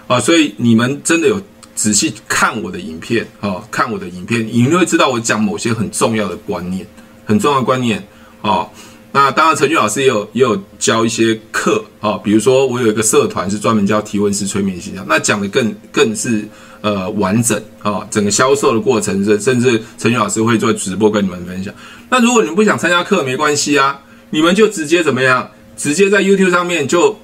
[0.07, 1.39] 啊，所以你们真的有。
[1.79, 6.85] 仔细看我的影片啊，看我的影片，你会知道我讲某些很重要的观念，
[7.25, 8.05] 很重要的观念
[8.43, 8.67] 啊。
[9.13, 16.45] 那当然，陈俊老师也有也有教一些课啊，比如说我有一个社团是专门教提问式催眠形象，那讲的更更是
[16.81, 21.73] 呃完整啊，整个销售的过程，甚甚至陈俊老师会做直播跟你们分享。
[22.11, 25.49] 那如果你们不想参加课，没关系啊，你们就直接怎么样？
[25.77, 27.17] 直接在 YouTube 上面就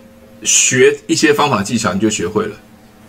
[0.44, 2.54] 学一些方法技巧，你就学会了，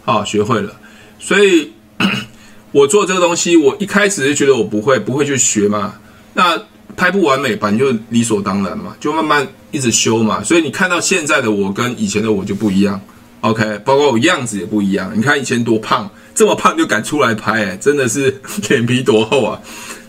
[0.06, 0.76] 啊，学会了。
[1.20, 1.72] 所以，
[2.72, 5.96] 我做这个东西，我一开始就觉得我不会，不会去学嘛。
[6.34, 6.60] 那
[6.96, 10.44] 拍不完美，反正就理所当然嘛，就慢慢一直修嘛。
[10.44, 13.00] 所以你看到现在的我跟以前的我就不一样
[13.42, 13.80] ，OK？
[13.86, 15.12] 包括我样子也不一样。
[15.16, 19.60] 你看以前多胖，这么胖就敢出来拍，欸，真的是 脸皮多厚啊？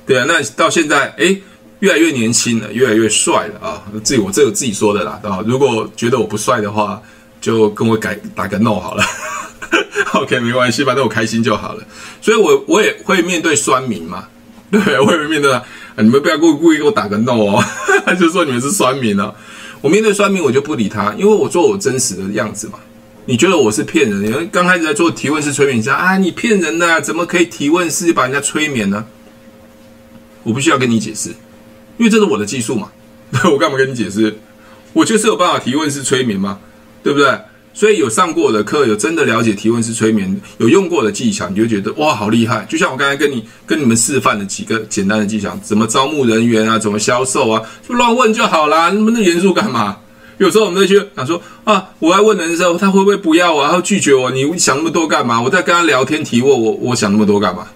[0.07, 1.43] 对啊，那到现在，诶，
[1.81, 3.83] 越来越年轻了，越来越帅了啊！
[4.05, 7.03] 自己我这个自己说的啦，啊，如果觉得我不帅的话，
[7.41, 9.05] 就跟我改打个 no 好了。
[10.15, 11.85] OK，没关系，反正我开心就好了。
[12.21, 14.29] 所以我，我也会面对酸民嘛，
[14.71, 15.63] 对，我也会面对啊。
[15.99, 17.65] 你们不要故意故意给我打个 no 哦，
[18.19, 19.35] 就说你们是酸民哦。
[19.81, 22.79] 我面对酸民，我就不理他，因为我做我真实的样子嘛。
[23.25, 24.25] 你觉得我是骗人？
[24.25, 29.05] 因为刚开始在做提问式催眠，你讲啊，你骗人呐、怎么可以提问式把人家催眠呢？
[30.43, 31.31] 我不需要跟你解释，
[31.99, 32.91] 因为这是我的技术嘛。
[33.51, 34.39] 我干嘛跟你解释？
[34.93, 36.59] 我就是有办法提问式催眠嘛，
[37.03, 37.29] 对不对？
[37.77, 42.67] 所以有上过的课，有真的了解提问式催眠，有用过的技巧，你就觉得哇，好厉害！
[42.71, 48.89] 就像我刚才跟你跟你们示范的几个简单的技巧，怎么招募人员啊，怎么销售啊，就乱问就好啦。
[48.89, 49.99] 那么那严肃干嘛？
[50.39, 53.69] 有时候我们就想说啊，我来问人的时候，他会不会不要啊？
[53.71, 54.31] 他会拒绝我？
[54.31, 55.39] 你想那么多干嘛？
[55.43, 57.67] 我在跟他聊天提问，我我想那么多干嘛？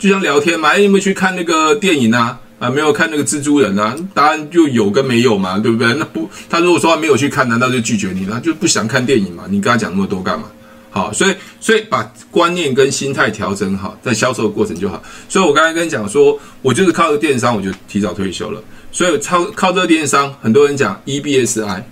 [0.00, 2.40] 就像聊天嘛，哎，你有没有去看那个电影啊？
[2.58, 3.96] 啊，没有看那个蜘蛛人啊？
[4.14, 5.92] 答案就有跟没有嘛，对不对？
[5.94, 8.40] 那不，他如果说他没有去看，难道就拒绝你了？
[8.40, 9.44] 就不想看电影嘛？
[9.48, 10.46] 你跟他讲那么多干嘛？
[10.90, 15.02] 好，所以所以把观念跟心态调整好，在销售的过程就好。
[15.28, 18.62] 所以我刚才跟你讲说，我就是靠这个电商，我就提早退休了。
[18.92, 21.82] 所以靠靠这个电商，很多人讲 EBSI，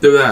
[0.00, 0.24] 对不对？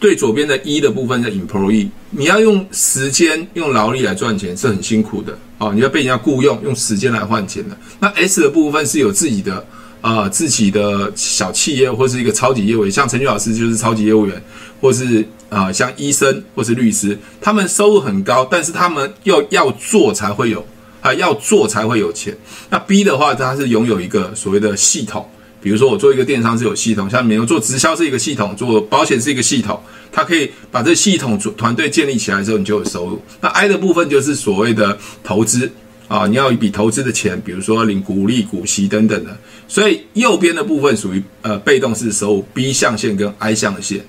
[0.00, 5.38] 对左边的 E 的部分叫 Employee，你要用时间、用劳力来赚钱是很辛苦的。
[5.58, 7.76] 哦，你要被人家雇佣，用时间来换钱的。
[8.00, 9.56] 那 S 的部分是有自己的
[10.00, 14.42] 啊、呃，自己的小企业或是一个超级业务员，像陈俊老师就是超级业务员，
[14.80, 20.64] 或是啊、像医生或是律师，他们收入很高，但是他们要要做才会有
[21.02, 22.34] 啊，要做才会有钱。
[22.70, 25.28] 那 B 的话，它是拥有一个所谓的系统，
[25.62, 29.78] 比如说我做一个电商是有系统，像你们做直销是一个系统，做保险是一个系统。
[30.12, 33.22] 他可以把这系统团队建立起来之后，你就有收入。
[33.40, 35.70] 那 I 的部分就是所谓的投资
[36.08, 39.36] 啊，你要一笔投资的钱，比如说领股利、股息等等的。
[39.68, 44.00] 所以右边的部分属于呃被动式收入，B 象限跟 I 象限。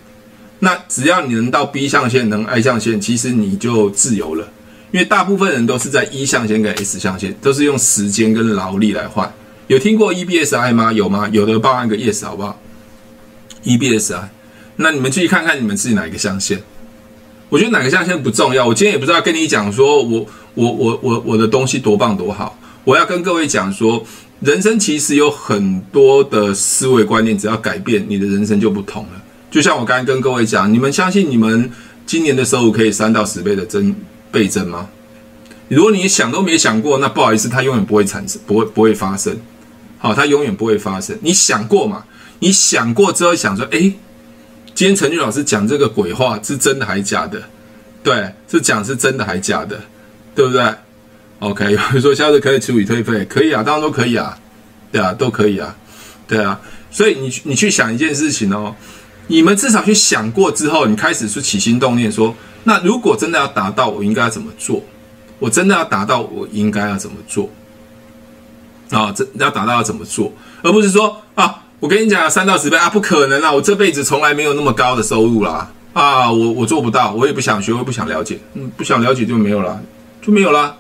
[0.58, 4.48] 那只要你能到 B 象限，能 I 象限，其实你就自由了。
[4.92, 9.32] 因为大部分人都是在 E 象限跟 S 象限，都是用时间跟劳力来换。
[9.72, 10.92] 有听过 EBSI 吗？
[10.92, 11.30] 有吗？
[11.32, 12.60] 有的报按个 Yes 好不好
[13.64, 14.22] ？EBSI。
[14.76, 16.62] 那你们自己看看你们自己哪一个象限？
[17.48, 18.68] 我觉得哪个象限不重要。
[18.68, 22.60] 我今天也不知道跟你讲说我我我我我的东西多棒多好。
[22.84, 24.06] 我要跟各位讲说，
[24.42, 29.24] 人生其实有很多的思维观念，只要改变，你的人生就不同了。
[29.50, 31.72] 就像我刚才跟各位讲，你们相信你们
[32.06, 33.96] 今年的收入可以三到十倍的增
[34.34, 34.90] 倍增吗？
[35.70, 39.34] 如果你想都没想过，那不好意思，它永远不会产生，不会不会发生。
[40.02, 41.16] 好，它永远不会发生。
[41.22, 42.04] 你想过吗？
[42.40, 43.94] 你想过之后想说，诶。
[44.74, 47.40] 今天陈俊老师讲这个鬼话是真的还是假的？
[48.02, 49.80] 对，是讲是真的还是假的？
[50.34, 50.64] 对不对
[51.40, 54.36] ？OK，有人说下次可以处理退费，可以啊，当然都可以啊，
[54.92, 55.76] 对啊，都可以啊，
[56.28, 56.60] 对啊。
[56.90, 58.74] 所以你你去想一件事情哦，
[59.28, 62.34] 你们至少去想过之后，你开始是起心动念说，
[62.64, 64.84] 那如果真的要达到，我应该要怎么做？
[65.38, 67.52] 我真的要达到，我应该要怎么做？
[68.92, 70.32] 啊，这要达到要怎么做？
[70.62, 71.58] 而不是说啊。
[71.82, 73.52] 我跟你讲，三到十倍啊，不可能啊！
[73.52, 79.82] 我这辈子从来没有那么高的收入啦，啊，我我做不到，我也不想学，我也不想了解，嗯，不想了解就没有了，
[80.22, 80.78] 就没有了。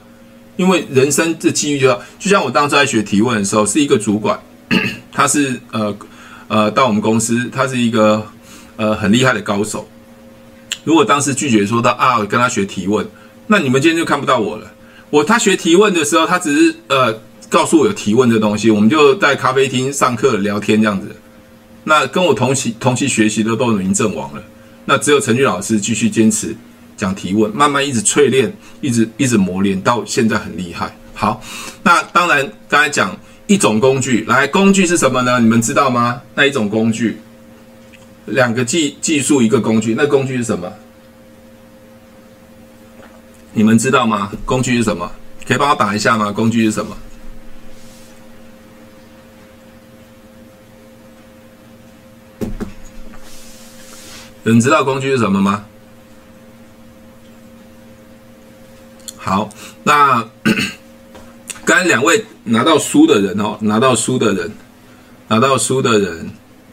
[0.58, 4.39] 因为人生这机遇就，就像我当时在学提问的时候，是一个主管，
[5.12, 5.97] 他是呃
[6.47, 8.24] 呃到我们公司，他是一个
[8.76, 9.89] 呃很厉害的高手。
[10.84, 13.04] 如果当时拒绝说到啊，跟他学提问，
[13.47, 14.71] 那你们今天就看不到我了。
[15.10, 17.19] 我他学提问的时候，他只是呃
[17.51, 21.13] 告诉我有提问这东西，我们就在咖啡厅上课聊天这样子。
[21.83, 24.41] 那跟我同期同期学习的都已经阵亡了。
[24.85, 26.55] 那只有陈俊老师继续坚持
[26.95, 30.95] 讲提问，慢慢一直淬炼，一直一直磨练，到现在很厉害。
[31.13, 31.43] 好，
[31.83, 33.13] 那当然刚才讲
[33.47, 35.37] 一种工具，来工具是什么呢？
[35.41, 36.21] 你们知道吗？
[36.33, 37.17] 那一种工具，
[38.27, 40.71] 两个技技术一个工具，那工具是什么？
[43.51, 44.31] 你们知道吗？
[44.45, 45.11] 工具是什么？
[45.45, 46.31] 可以帮我打一下吗？
[46.31, 46.95] 工具是什么？
[54.43, 55.65] 有人知道工具是什么吗？
[59.17, 59.49] 好，
[59.84, 60.27] 那
[61.63, 64.51] 刚才两位拿到书的人哦，拿到书的人，
[65.27, 66.32] 拿到书的人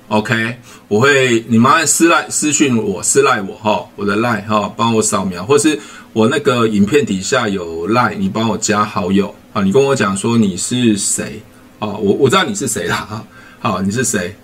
[0.08, 0.56] ，OK，
[0.88, 5.78] 我会你们私赖私讯我，私赖我哈，我的赖哈，帮我扫描，或是
[6.14, 11.42] 我那个影片底下有赖，你帮我加好友啊，你跟我讲说你是谁
[11.78, 13.24] 啊，我我知道你是谁啦啊，
[13.60, 14.34] 好，你是谁？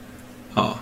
[0.53, 0.79] 啊？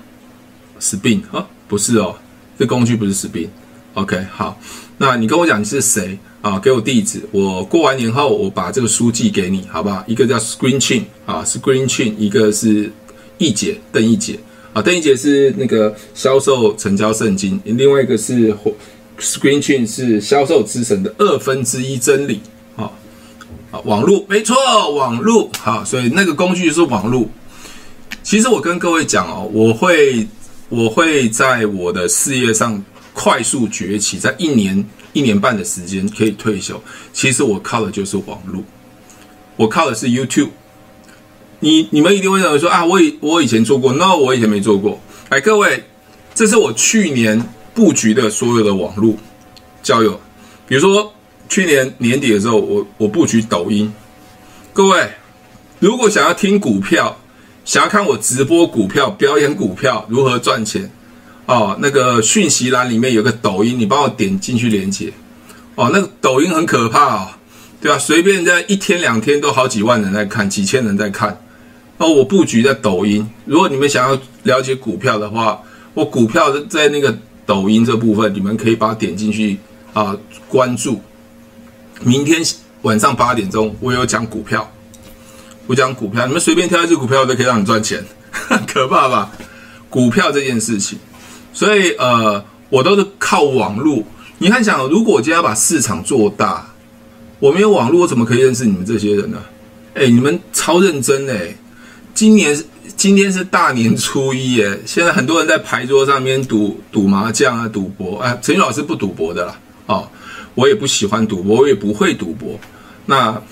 [0.81, 2.17] 是病啊，不是哦。
[2.59, 3.49] 这工具不是士兵
[3.95, 4.57] ，OK，好，
[4.99, 6.59] 那你跟我讲你是谁啊？
[6.59, 10.05] 给我地址，我过完年后我把这个书寄给你，好不好？
[10.07, 12.93] 一个叫 Screen Chain 啊，Screen Chain，一个是
[13.39, 14.39] 易姐邓易姐
[14.73, 18.55] 啊，邓易姐是那个销售成交圣经，另外一个是
[19.19, 22.41] Screen Chain 是销售之神的二分之一真理
[22.77, 22.93] 啊
[23.73, 24.57] 啊，网络没错，
[24.95, 27.27] 网络好，所以那个工具是网络。
[28.23, 30.29] 其实我跟各位讲哦，我会。
[30.73, 32.83] 我会在我的事业上
[33.13, 34.83] 快速崛起，在一年
[35.13, 36.83] 一年半的时间可以退休。
[37.13, 38.65] 其实我靠的就是网络，
[39.57, 40.49] 我靠的是 YouTube。
[41.61, 44.99] 你你们一定会认为说啊，我以我以前做过，No，我以前没做过。
[45.29, 45.85] 哎，各位，
[46.35, 49.15] 这是我去年布局的所有的网络
[49.83, 50.19] 交友。
[50.67, 51.13] 比如说
[51.51, 53.93] 去年年底的时候，我我布局抖音。
[54.73, 55.07] 各位，
[55.81, 57.15] 如果想要听股票，
[57.73, 60.91] 想要看我直播股票、表演股票如何赚钱
[61.47, 61.75] 哦？
[61.81, 65.11] 那个讯息栏里面有个抖音，你帮我点进去连接
[65.75, 65.89] 哦。
[65.91, 67.29] 那个抖音很可怕哦，
[67.81, 67.97] 对吧？
[67.99, 71.43] 随便在一天两天都好几万人在看，几千人在看
[71.97, 72.07] 哦。
[72.07, 75.59] 我布局在抖音，如果你们想要了解股票的话，
[75.95, 79.57] 我股票在那个抖音这部分，你们可以把它点进去
[79.95, 80.15] 啊，
[80.47, 81.01] 关注。
[82.03, 82.43] 明天
[82.83, 84.71] 晚上八点钟，我有讲股票。
[85.73, 88.05] 不讲股票，你们随便挑一只股票都可以让你赚钱，
[88.71, 89.31] 可怕吧？
[89.89, 90.99] 股票这件事情，
[91.55, 94.05] 所以呃，我都是靠网络。
[94.37, 96.71] 你看，想如果我今天要把市场做大，
[97.39, 99.43] 我没有网络，我怎么可以认识你们这些人呢？
[99.95, 101.57] 哎，你们超认真哎！
[102.13, 102.55] 今年
[102.95, 108.19] 今天是大年初一哎，现在很多人在牌桌上面赌赌麻将啊，赌博。
[108.19, 110.07] 哎，陈宇老师不赌博的啦，哦，
[110.55, 112.61] 我也不喜欢赌博，我也不会赌博。
[113.07, 113.43] 那。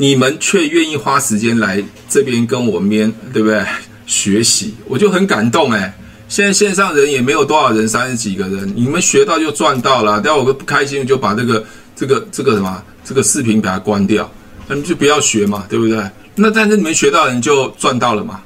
[0.00, 3.66] 你们却愿意花时间来这边跟我面对不对？
[4.06, 5.92] 学习，我就很感动哎。
[6.28, 10.20] 现在线上人也没有多少人，三十几个人，你们学到就赚到了。
[10.20, 11.64] 待会我不开心，就把这个
[11.96, 14.30] 这个这个什么这个视频给它关掉，
[14.68, 16.00] 那你就不要学嘛，对不对？
[16.36, 18.40] 那但是你们学到人就赚到了嘛。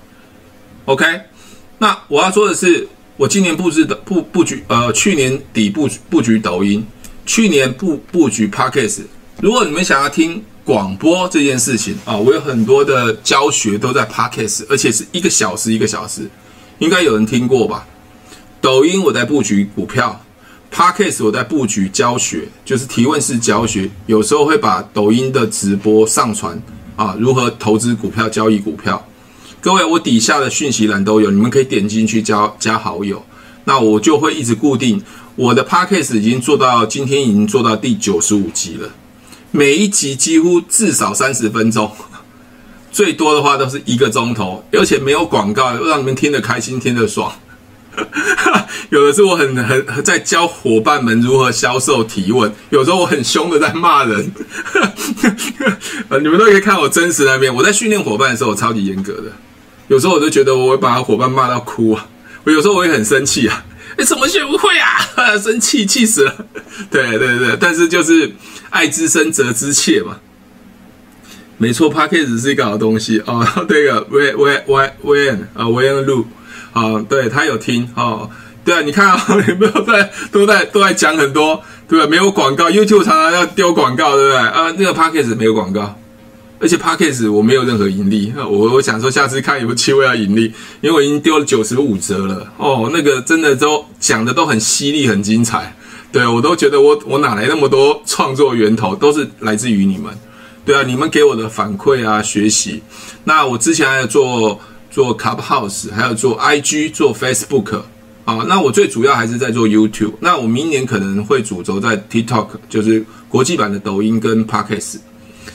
[0.86, 1.04] OK，
[1.76, 2.88] 那我要说的是，
[3.18, 6.82] 我今年布置的布布局，呃，去年底布布局抖音，
[7.26, 9.02] 去年布布局 Podcast。
[9.42, 10.42] 如果你们想要听。
[10.64, 16.28] 广播这件事情啊，我有很多的教学都在 Podcast，而且是一个小时一个小时，
[16.78, 17.86] 应该有人听过吧？
[18.60, 20.24] 抖音我在布局股票
[20.72, 26.56] ，Podcast 我在布局教学，就是提问式教学，有时候会把抖音的直播上传
[26.94, 29.04] 啊，如何投资股票、交易股票。
[29.60, 33.20] 各位，我底下的讯息栏都有，你们可以点进去加加好友，
[33.64, 35.02] 那我就会一直固定。
[35.34, 38.88] 我的 Podcast 已经做到今天已经做到第九十五集了。
[39.54, 41.90] 每一集几乎至少三十分钟，
[42.90, 47.30] 最多的话都是一个钟头，而且没有广告，让你们听得开心，听得爽。
[48.88, 54.32] 有的是我很很在教伙伴们如何销售提问，有时候我很凶的在骂人。
[56.22, 57.54] 你们都可以看我真实那边。
[57.54, 59.30] 我在训练伙伴的时候，我超级严格的，
[59.88, 62.06] 有时候我就觉得我会把伙伴骂到哭啊。
[62.44, 63.62] 我有时候我也很生气啊，
[64.02, 64.98] 你怎么学不会啊？
[65.38, 66.34] 生气气死了。
[66.90, 68.32] 对对对，但是就是。
[68.72, 70.16] 爱之深，责之切嘛，
[71.58, 73.46] 没错，Podcast 是一个好东西哦。
[73.68, 76.24] 对个，We We We We 啊，We and Lu
[76.72, 78.30] 啊，对他有听哦。
[78.64, 82.06] 对啊，你看啊， 有没有在都在都在讲很多，对吧？
[82.08, 84.38] 没有广告，YouTube 常常要丢广告，对不对？
[84.38, 86.00] 啊，那个 Podcast 没有广告，
[86.62, 90.44] 而且 Podcast 我没有任何盈利，我我想说下次看有没有机会要盈利，
[90.80, 92.46] 因为我已经丢了九十五折了。
[92.56, 95.74] 哦，那个真的都讲的都很犀利，很精彩，
[96.12, 100.16] 对，我都觉得我我哪来那么多创作源头，都是来自于你们，
[100.64, 102.80] 对啊，你们给我的反馈啊，学习。
[103.24, 107.82] 那我之前还有做做 Clubhouse，还有做 IG，做 Facebook
[108.24, 114.98] 啊，那我最主要还是在做 YouTube，那我明年可能会主轴在 TikTok，就是国际版的抖音跟 Podcast。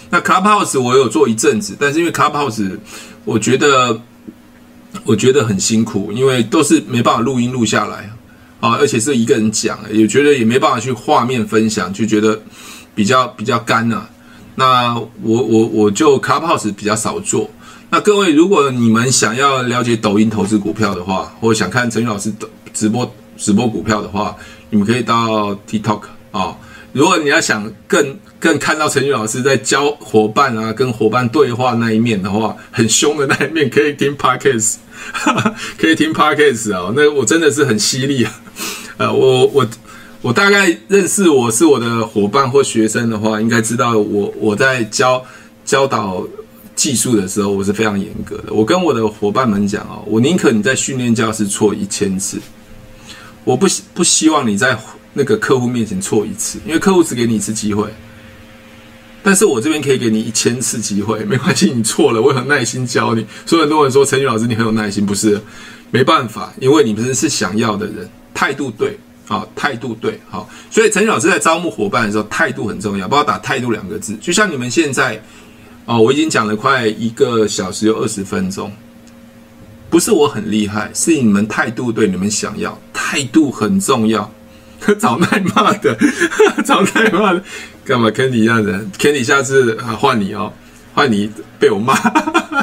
[0.10, 2.78] 那 Clubhouse 我有做一阵子，但是因为 Clubhouse
[3.26, 4.00] 我觉得
[5.04, 8.10] 我觉得很辛苦，因为都是没办法录音录下来
[8.60, 12.40] 啊，而且是一个人讲，也觉得也没办法去画面分享，就觉得
[12.96, 14.10] 比较比较干啊。
[14.56, 17.50] 那我我我就 Clubhouse 比较少做。
[17.90, 24.36] 那各位，如果你们想要了解抖音投资股票的话，或想看陈宇老师的直播直播股票的话，
[24.70, 26.02] 你们可以到 TikTok
[26.32, 26.56] 啊。
[26.94, 34.76] 如果你要想更更看到陈宇老师在教伙伴啊，跟伙伴对话那一面的话，很凶的那一面，可以听 Podcast，
[35.78, 36.92] 可以听 Podcast 啊。
[36.96, 38.42] 那我真的是很犀利啊。
[38.98, 39.68] 呃，我我
[40.22, 45.24] 我大概认识我是我的伙伴或学生的话，应该知道我我在教
[45.66, 46.26] 教导
[46.76, 48.54] 技术的时候，我是非常严格的。
[48.54, 52.40] 我跟我的伙伴们讲哦，我宁可你在训练教室错一千次，
[53.44, 54.78] 我不不希望你在
[55.18, 57.90] 那个客户面前错一次，因为客户只给你一次机会。
[59.24, 63.26] 但是我这边可以给你一千次机会，没关系，你错了，我有耐心教你。
[63.46, 65.42] 所以很多人说陈宇老师你很有耐心，不是？
[65.90, 68.98] 没办法，因为你们是想要的人，态度对
[69.28, 70.48] 啊，态度对好。
[70.70, 74.16] 所以陈宇老师在招募伙伴的时候，态度很重要，不要打态度两个字。
[74.22, 75.22] 就像你们现在
[75.86, 78.72] 哦，我已经讲了快一个小时有二十分钟，
[79.90, 84.32] 不是我很厉害，是你们态度对，你们想要，态度很重要。
[85.00, 85.98] 找耐骂的，
[86.66, 87.42] 找耐骂的。
[87.86, 90.52] 干嘛？Kenny 一样的，Kenny 下次啊换你哦，
[90.94, 91.96] 换你被我骂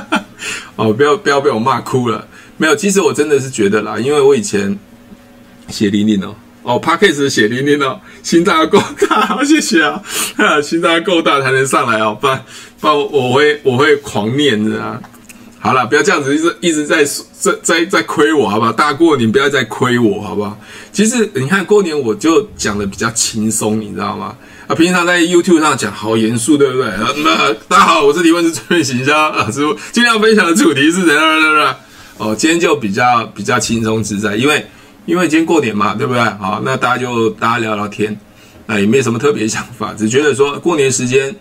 [0.76, 2.26] 哦，不要不要被我骂哭了。
[2.56, 4.78] 没有，其实我真的是觉得啦，因为我以前
[5.68, 10.00] 血淋淋哦，哦 Podcast 血淋淋哦，心脏要够大，好谢谢啊，
[10.62, 12.40] 心脏要够大才能上来哦，不然
[12.80, 15.00] 不然我会我会狂念的啊。
[15.64, 17.02] 好了，不要这样子，一直一直在
[17.40, 18.70] 在在在亏我，好不好？
[18.70, 20.54] 大过年不要再亏我，好不好？
[20.92, 24.36] 其实你看过年我就讲的比较轻松，你知道吗？
[24.66, 26.92] 啊，平常在 YouTube 上讲好严肃，对不对？
[27.24, 31.74] 那大家好，我是提问是专业行销啊，师傅今天要分享的主题是怎样？
[32.18, 34.66] 哦，今天就比较比较轻松自在，因为
[35.06, 36.22] 因为今天过年嘛，对不对？
[36.22, 38.14] 好，那大家就大家聊聊天，
[38.66, 41.34] 那也没什么特别想法，只觉得说过年时间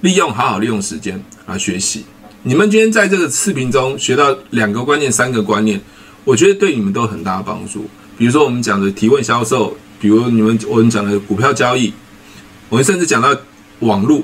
[0.00, 2.04] 利用好好利用时间啊学习。
[2.44, 5.80] 你们今天在这个视频中学到两个观念、三个观念，
[6.24, 7.84] 我觉得对你们都很大的帮助。
[8.16, 11.92] 比如说我们讲的提问销售，比如你们我们讲的股票交易。
[12.68, 13.36] 我们甚至讲到
[13.80, 14.22] 网络，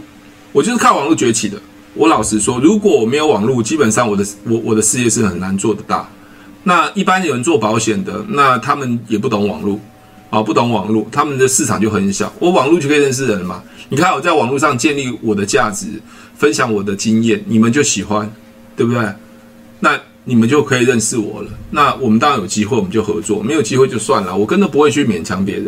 [0.52, 1.60] 我就是靠网络崛起的。
[1.94, 6.08] 我老实说，如果我没有网络，基本上我的我我的事业是很难做得大。
[6.62, 9.80] 那一般有人做保险的，那他们也不懂网络
[10.30, 12.32] 啊，不懂网络，他们的市场就很小。
[12.38, 13.62] 我网络就可以认识人嘛。
[13.88, 15.86] 你看我在网络上建立我的价值，
[16.36, 18.32] 分享我的经验，你们就喜欢，
[18.76, 19.06] 对不对？
[19.80, 21.50] 那你们就可以认识我了。
[21.70, 25.66] 那我们当然有机会，我们就合作；没有机会就算了，我根本不会去勉强别人。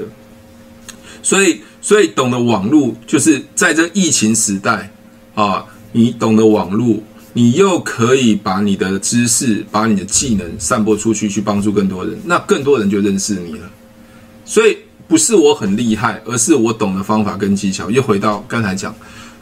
[1.23, 1.61] 所以。
[1.83, 4.91] 所以懂得网络，就是在这疫情时代
[5.37, 7.01] 啊，你懂得网络，
[7.33, 13.71] 你又可以把你的知识、把你的技能散播出去，去帮助更多人，那更多人就认识你了。
[14.45, 17.89] 所以不是我很厉害，而是我懂得方法跟技巧。
[17.89, 18.93] 又回到刚才讲，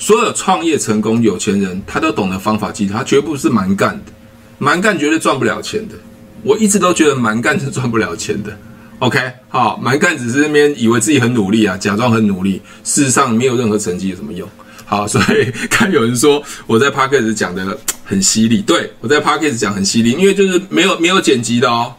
[0.05, 4.13] 所有创业成功有钱人，他都懂得方法技巧，他绝不是蛮干的，
[4.59, 5.95] 蛮干绝对赚不了钱的。
[6.43, 8.55] 我一直都觉得蛮干是赚不了钱的。
[8.99, 14.47] OK，好，蛮干只是那边以为自己很努力啊，假装很努力，事实上没有任何成绩有什么用？
[14.85, 21.95] 好，所以看有人说我在 Podcast 讲的很犀利，对，我在 Podcast 讲很犀利，因为就是没有没有剪辑的哦，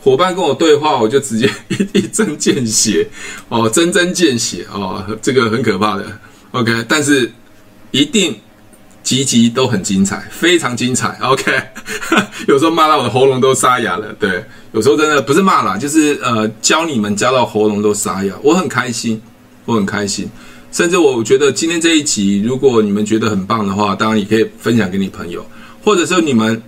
[0.00, 3.06] 伙伴跟我对话，我就直接一 一针见血
[3.50, 6.06] 哦，针针见血哦，这个很可怕的。
[6.56, 7.30] OK，但是
[7.90, 8.34] 一定
[9.02, 11.18] 集集都很精彩，非常精彩。
[11.20, 11.52] OK，
[12.48, 14.42] 有时候骂到我的喉咙都沙哑了，对。
[14.72, 19.20] 有时候真的不是骂啦，就是呃教你们教到喉咙都沙哑，我很开心，
[19.66, 20.28] 我很开心。
[20.72, 25.44] 甚至我觉得今天这一集，如果你们觉得很棒的话，当然也可以分享给你朋友，
[25.84, 26.62] 或者说你们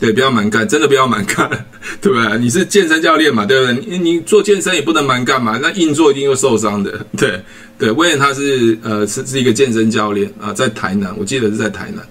[0.00, 1.48] 对不要蛮干，真的不要蛮干，
[2.00, 2.38] 对不对？
[2.38, 3.84] 你是健身教练嘛，对不对？
[3.86, 7.04] 你你做健身也不能蛮干嘛，那硬做一定会受伤的。
[7.18, 7.42] 对
[7.78, 12.04] 对，威廉他是呃是是一个健身教练啊，在台南，我记得是在台南。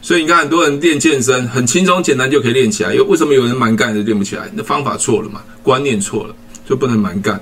[0.00, 4.50] 所以你看，很多人练健身很轻松简单就可以练起来，又为什么有人蛮干就练不起来？
[4.52, 6.34] 那方法错了嘛，观念错了，
[6.68, 7.40] 就不能蛮干。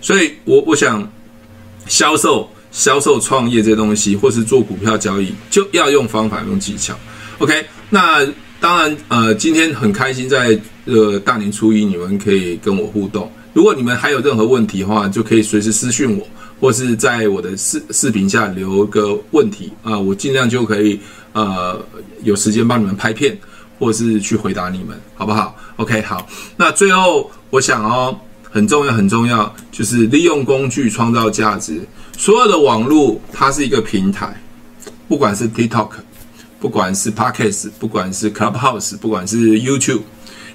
[0.00, 1.08] 所以我我想，
[1.88, 6.96] 销售销售、创业这东西，或是做股票交易，就要用方法、用技巧。
[7.38, 8.24] OK，那
[8.66, 13.30] 当然，呃，今天很开心在呃大年初一，你们可以跟我互动。
[13.52, 16.26] 如果你们还有任何问题的话，就可以随时私讯我，
[16.58, 20.98] 或是在我的视视频下留个问题啊，我尽量就可以
[21.32, 21.80] 呃
[22.24, 23.38] 有时间帮你们拍片，
[23.78, 26.26] 或是去回答你们，好不好？OK，好。
[26.56, 28.18] 那最后我想哦，
[28.50, 31.80] 很重要很重要，就是利用工具创造价值。
[32.18, 34.36] 所有的网络它是一个平台，
[35.06, 35.90] 不管是 TikTok。
[36.66, 40.00] 不管是 Podcast，不管是 Clubhouse，不管是 YouTube，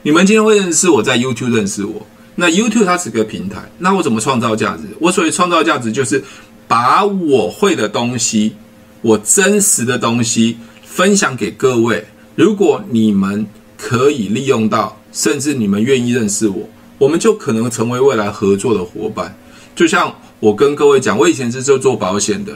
[0.03, 2.05] 你们今天会认识我在 YouTube 认识我。
[2.35, 4.83] 那 YouTube 它是个平台，那我怎么创造价值？
[4.99, 6.21] 我所谓创造价值，就是
[6.67, 8.57] 把我会的东西，
[9.01, 12.05] 我真实的东西分享给各位。
[12.35, 13.47] 如果你们
[13.77, 19.33] 可以利用到，甚至你们愿意认识我，我们就可能成为未来合作的伙伴。
[19.73, 22.51] 就像我跟各位讲，我以前是做做保险的。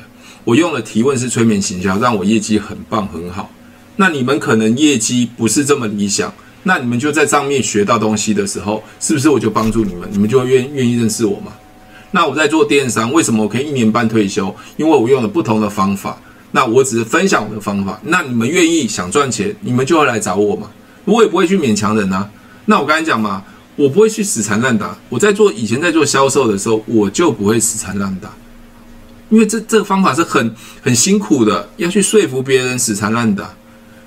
[0.45, 3.51] 我用了提问式催眠行销，让我业绩很棒很好。
[3.97, 6.33] 那你们可能业绩不是这么理想，
[6.63, 10.07] 那你们就在上面学到东西的时候，是不是我就帮助你们？
[10.11, 11.51] 你们就愿愿意认识我吗？
[12.11, 14.55] 那我在做电商，为什么我可以一年半退休？
[14.77, 16.17] 因为我用了不同的方法。
[16.51, 17.99] 那我只是分享我的方法。
[18.03, 20.69] 那你们愿意想赚钱，你们就会来找我嘛。
[21.03, 22.29] 我也不会去勉强人啊。
[22.65, 23.43] 那我刚才讲嘛，
[23.75, 24.97] 我不会去死缠烂打。
[25.09, 28.29] 我在做以前在做销售的时候，我就不会死缠烂打。
[29.29, 33.51] 因为这这个方法是很很辛苦的，要去说服别人死缠烂打，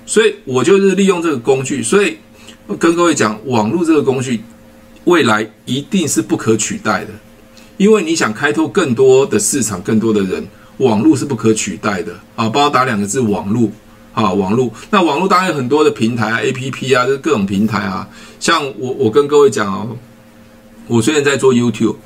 [0.05, 1.83] 所以我就是利用这个工具。
[1.83, 2.17] 所以
[2.79, 4.41] 跟各位讲，网络这个工具
[5.03, 7.11] 未来一定是不可取代的，
[7.75, 10.47] 因为你想开拓更多的市场，更多的人，
[10.77, 12.47] 网络是不可取代的啊！
[12.47, 13.69] 帮我打两个字：网络
[14.13, 14.71] 啊，网络。
[14.89, 18.07] 那网络当然有很多的平台啊，APP 啊，这各种平台啊。
[18.39, 19.97] 像我我跟各位讲哦，
[20.87, 21.97] 我虽然在做 YouTube。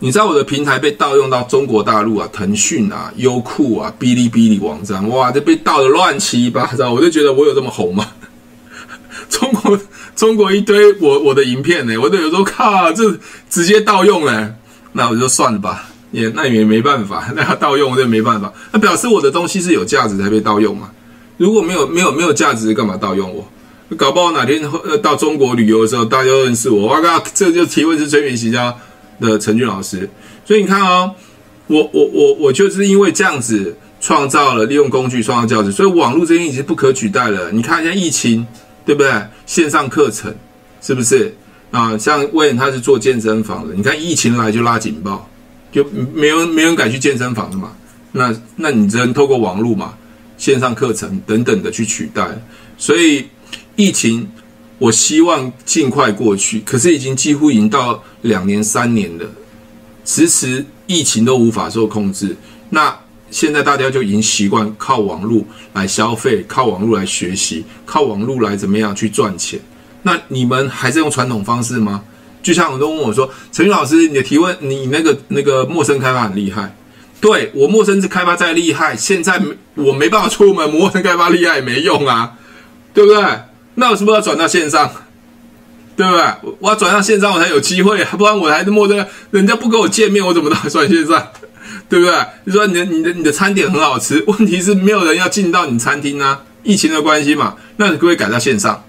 [0.00, 8.06] 你知道我的平台被盗用到中国大陆啊，腾讯啊、优酷啊、哔哩哔哩网站，哇，这被盗的乱七八糟，我就觉得我有这么红吗？
[9.28, 9.78] 中国
[10.14, 13.18] 中国一堆我我的影片呢，我都有时候靠，这
[13.50, 14.54] 直接盗用了，
[14.92, 20.90] 那我就算了吧，也那也没办法， 那要盗用我就没办法，那表示我的东西是有价值才被盗用嘛？
[21.36, 23.48] 如果没有没有没有价值，干嘛盗用我？
[23.96, 24.62] 搞不好哪天
[25.02, 28.78] 到中国旅游的时候，大家都认识我，哇靠，这就提问是催眠行销。
[29.20, 30.08] 的陈俊老师，
[30.44, 31.14] 所以你看哦，
[31.66, 37.50] 我我我我就是因为这样子创造了利用工具创造价值，所以网络这些已经不可取代了。
[37.50, 38.46] 你看一下疫情，
[38.86, 39.12] 对不对？
[39.46, 40.34] 线上课程
[40.80, 41.34] 是不是
[41.70, 41.96] 啊？
[41.98, 45.28] 像威廉他是做健身房的，你看疫情来就拉警报，
[45.72, 47.72] 就没有没人敢去健身房的嘛。
[48.12, 49.94] 那那你只能透过网络嘛，
[50.36, 52.26] 线上课程等等的去取代。
[52.76, 53.26] 所以
[53.76, 54.28] 疫情。
[54.78, 59.26] 我希望尽快过去，可是已经几乎已经到两年、三年了，
[60.04, 62.36] 迟迟疫情都无法受控制。
[62.70, 62.96] 那
[63.30, 69.58] 现在大家就已经习惯靠网络来消费，靠网络来学习，靠网络来怎么样去赚钱？
[70.02, 72.04] 那你们还是用传统方式吗？
[72.40, 76.72] 就像很多问我说：“陈宇老师，你的提问，你那个那个陌生开发很厉害。
[77.20, 79.42] 对，我陌生是开发再厉害，现在
[79.74, 82.34] 我没办法出门，陌生开发厉害也没用啊，
[82.94, 83.22] 对不对？”
[83.80, 84.90] 那我是不是要转到线上，
[85.96, 86.24] 对不对？
[86.58, 91.28] 我要转到线上，我才有机会，不然我还是默认人家不跟我见面，我怎么到转线上，
[91.88, 92.14] 对不对？
[92.42, 98.82] 你说你的你的你的餐点很好吃，问题是没有人要进到你餐厅啊，疫情的关系嘛，那你可不可以改到线上，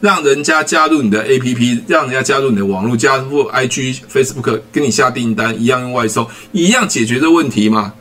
[0.00, 7.92] 让人家加入你的 APP，让人家加入你的网络，加入 IG、Facebook，跟你下订单一样用外送，一样解决这问题嘛，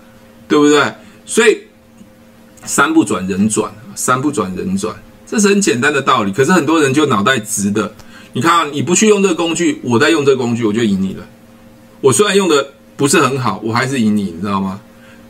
[0.47, 0.83] 对不对？
[1.25, 1.57] 所以
[2.63, 4.95] 三不转人转，三不转人转。
[5.31, 7.89] 这是很简单的道理，可是很多人就脑袋直的。
[8.33, 11.25] 你看啊，你不去用这个工具，我在用这个工具，我就赢你了。
[12.01, 12.67] 我虽然用的
[12.97, 14.81] 不是很好，我还是赢你，你知道吗？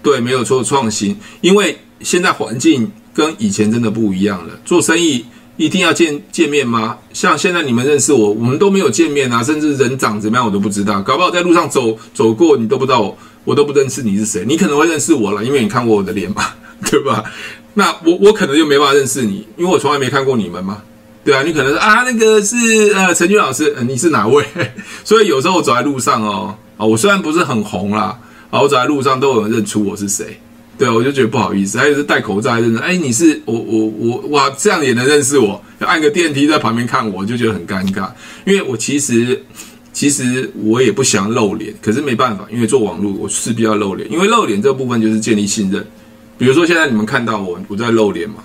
[0.01, 1.15] 对，没有错，创新。
[1.41, 4.59] 因为现在环境跟以前真的不一样了。
[4.65, 5.23] 做生意
[5.55, 6.97] 一定要见见面吗？
[7.13, 10.99] 像现在你们认识我，我们都没有见面啊，甚至人长怎么样我都不知道。
[11.03, 14.43] 搞不好在路上走走过，你都不知道我，我都不认识你是谁。
[14.47, 16.57] 你可能会认识我了，因为你看过我的脸吧，
[16.89, 17.23] 对吧？
[17.73, 20.81] 那我我可能就没办法认识你，因为我从来没看过你们嘛，
[21.23, 22.55] 对啊，你可能说啊，那个是
[22.93, 24.43] 呃陈俊老师，呃，你是哪位？
[25.05, 28.19] 所以有时候我走在路上哦，啊，我虽然不是很红啦，
[28.49, 30.37] 啊，我走在路上都有人认出我是谁，
[30.77, 31.77] 对啊，我就觉得不好意思。
[31.77, 35.63] 还有是戴口罩还认识，哎，你是我我我哇，这样也能认识我？
[35.79, 38.09] 要按个电梯在旁边看我，就觉得很尴尬，
[38.45, 39.41] 因为我其实
[39.93, 45.85] 其实我也不想露脸，可是没办法，因为做网络我势必要露脸，因为露脸这部分就是建立信任。
[46.41, 48.37] 比如说，现在你们看到我，我在露脸嘛，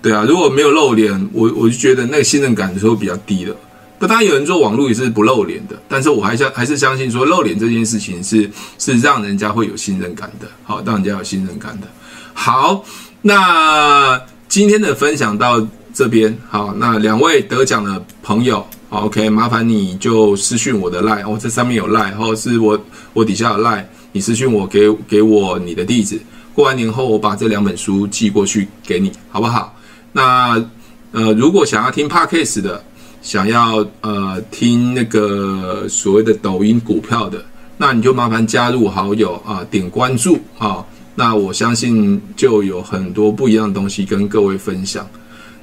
[0.00, 3.56] 对啊，如果没有露脸，我我就觉得那个信任感就会比较低了。
[3.98, 11.88] 那当然有人做网络也是不露脸的，但是我还相还是相信说露脸这件事情是是让人家会有信任感的，好，让人家有信任感的。
[12.34, 12.84] 好，
[13.20, 15.60] 那今天的分享到
[15.92, 22.80] 这边，好，那两位得奖的朋友，OK，麻烦你就私讯我的 line，我这上面有 line，或是我
[23.12, 23.82] 我底下有 line，
[24.12, 26.20] 你私讯我给给我你的地址，
[26.54, 29.76] 过完年后我把这两本书寄过去给你，好不好？
[30.12, 30.64] 那
[31.12, 32.82] 呃，如果想要听 Podcast 的。
[33.24, 37.42] 想要呃听那个所谓的抖音股票的，
[37.78, 40.84] 那你就麻烦加入好友啊，点关注啊，
[41.14, 45.08] 那我相信就有很多不一样的东西跟各位分享。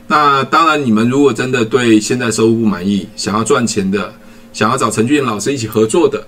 [0.08, 4.12] 那当然，你们如果真的对现在收入不满意，想要赚钱的，
[4.54, 6.26] 想要找陈俊老师一起合作的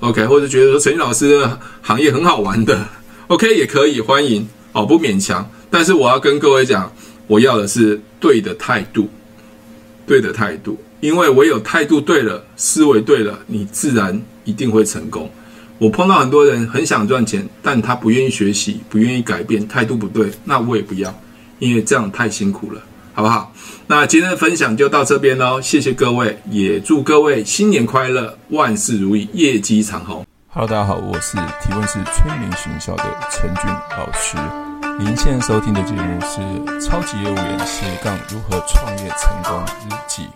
[0.00, 2.86] ，OK，或者觉得说陈俊老师的行业很好玩的
[3.28, 5.48] ，OK，也可以欢迎哦，不勉强。
[5.70, 6.92] 但是我要跟各位讲，
[7.26, 9.08] 我要的是对的态度。
[10.06, 15.30] 对的态度，因为唯有态度对了，思维对了，你自然一定会成功。
[15.78, 21.18] 我碰到很多人很想赚钱，但他不愿意学习，不愿意改变，态度不对，那我也不要，
[21.58, 22.82] 因为这样太辛苦了，
[23.14, 23.52] 好不好？
[23.86, 30.23] 那今天的分享就到这边喽，谢谢各位，也祝各位新年快乐，万事如意，业绩长虹。
[30.56, 34.36] Hello，大家好，我是提问式催眠学校的陈俊老师。
[35.00, 36.40] 您现在收听的节目是
[36.80, 40.30] 《超级业务员斜杠如何创业成功日记》。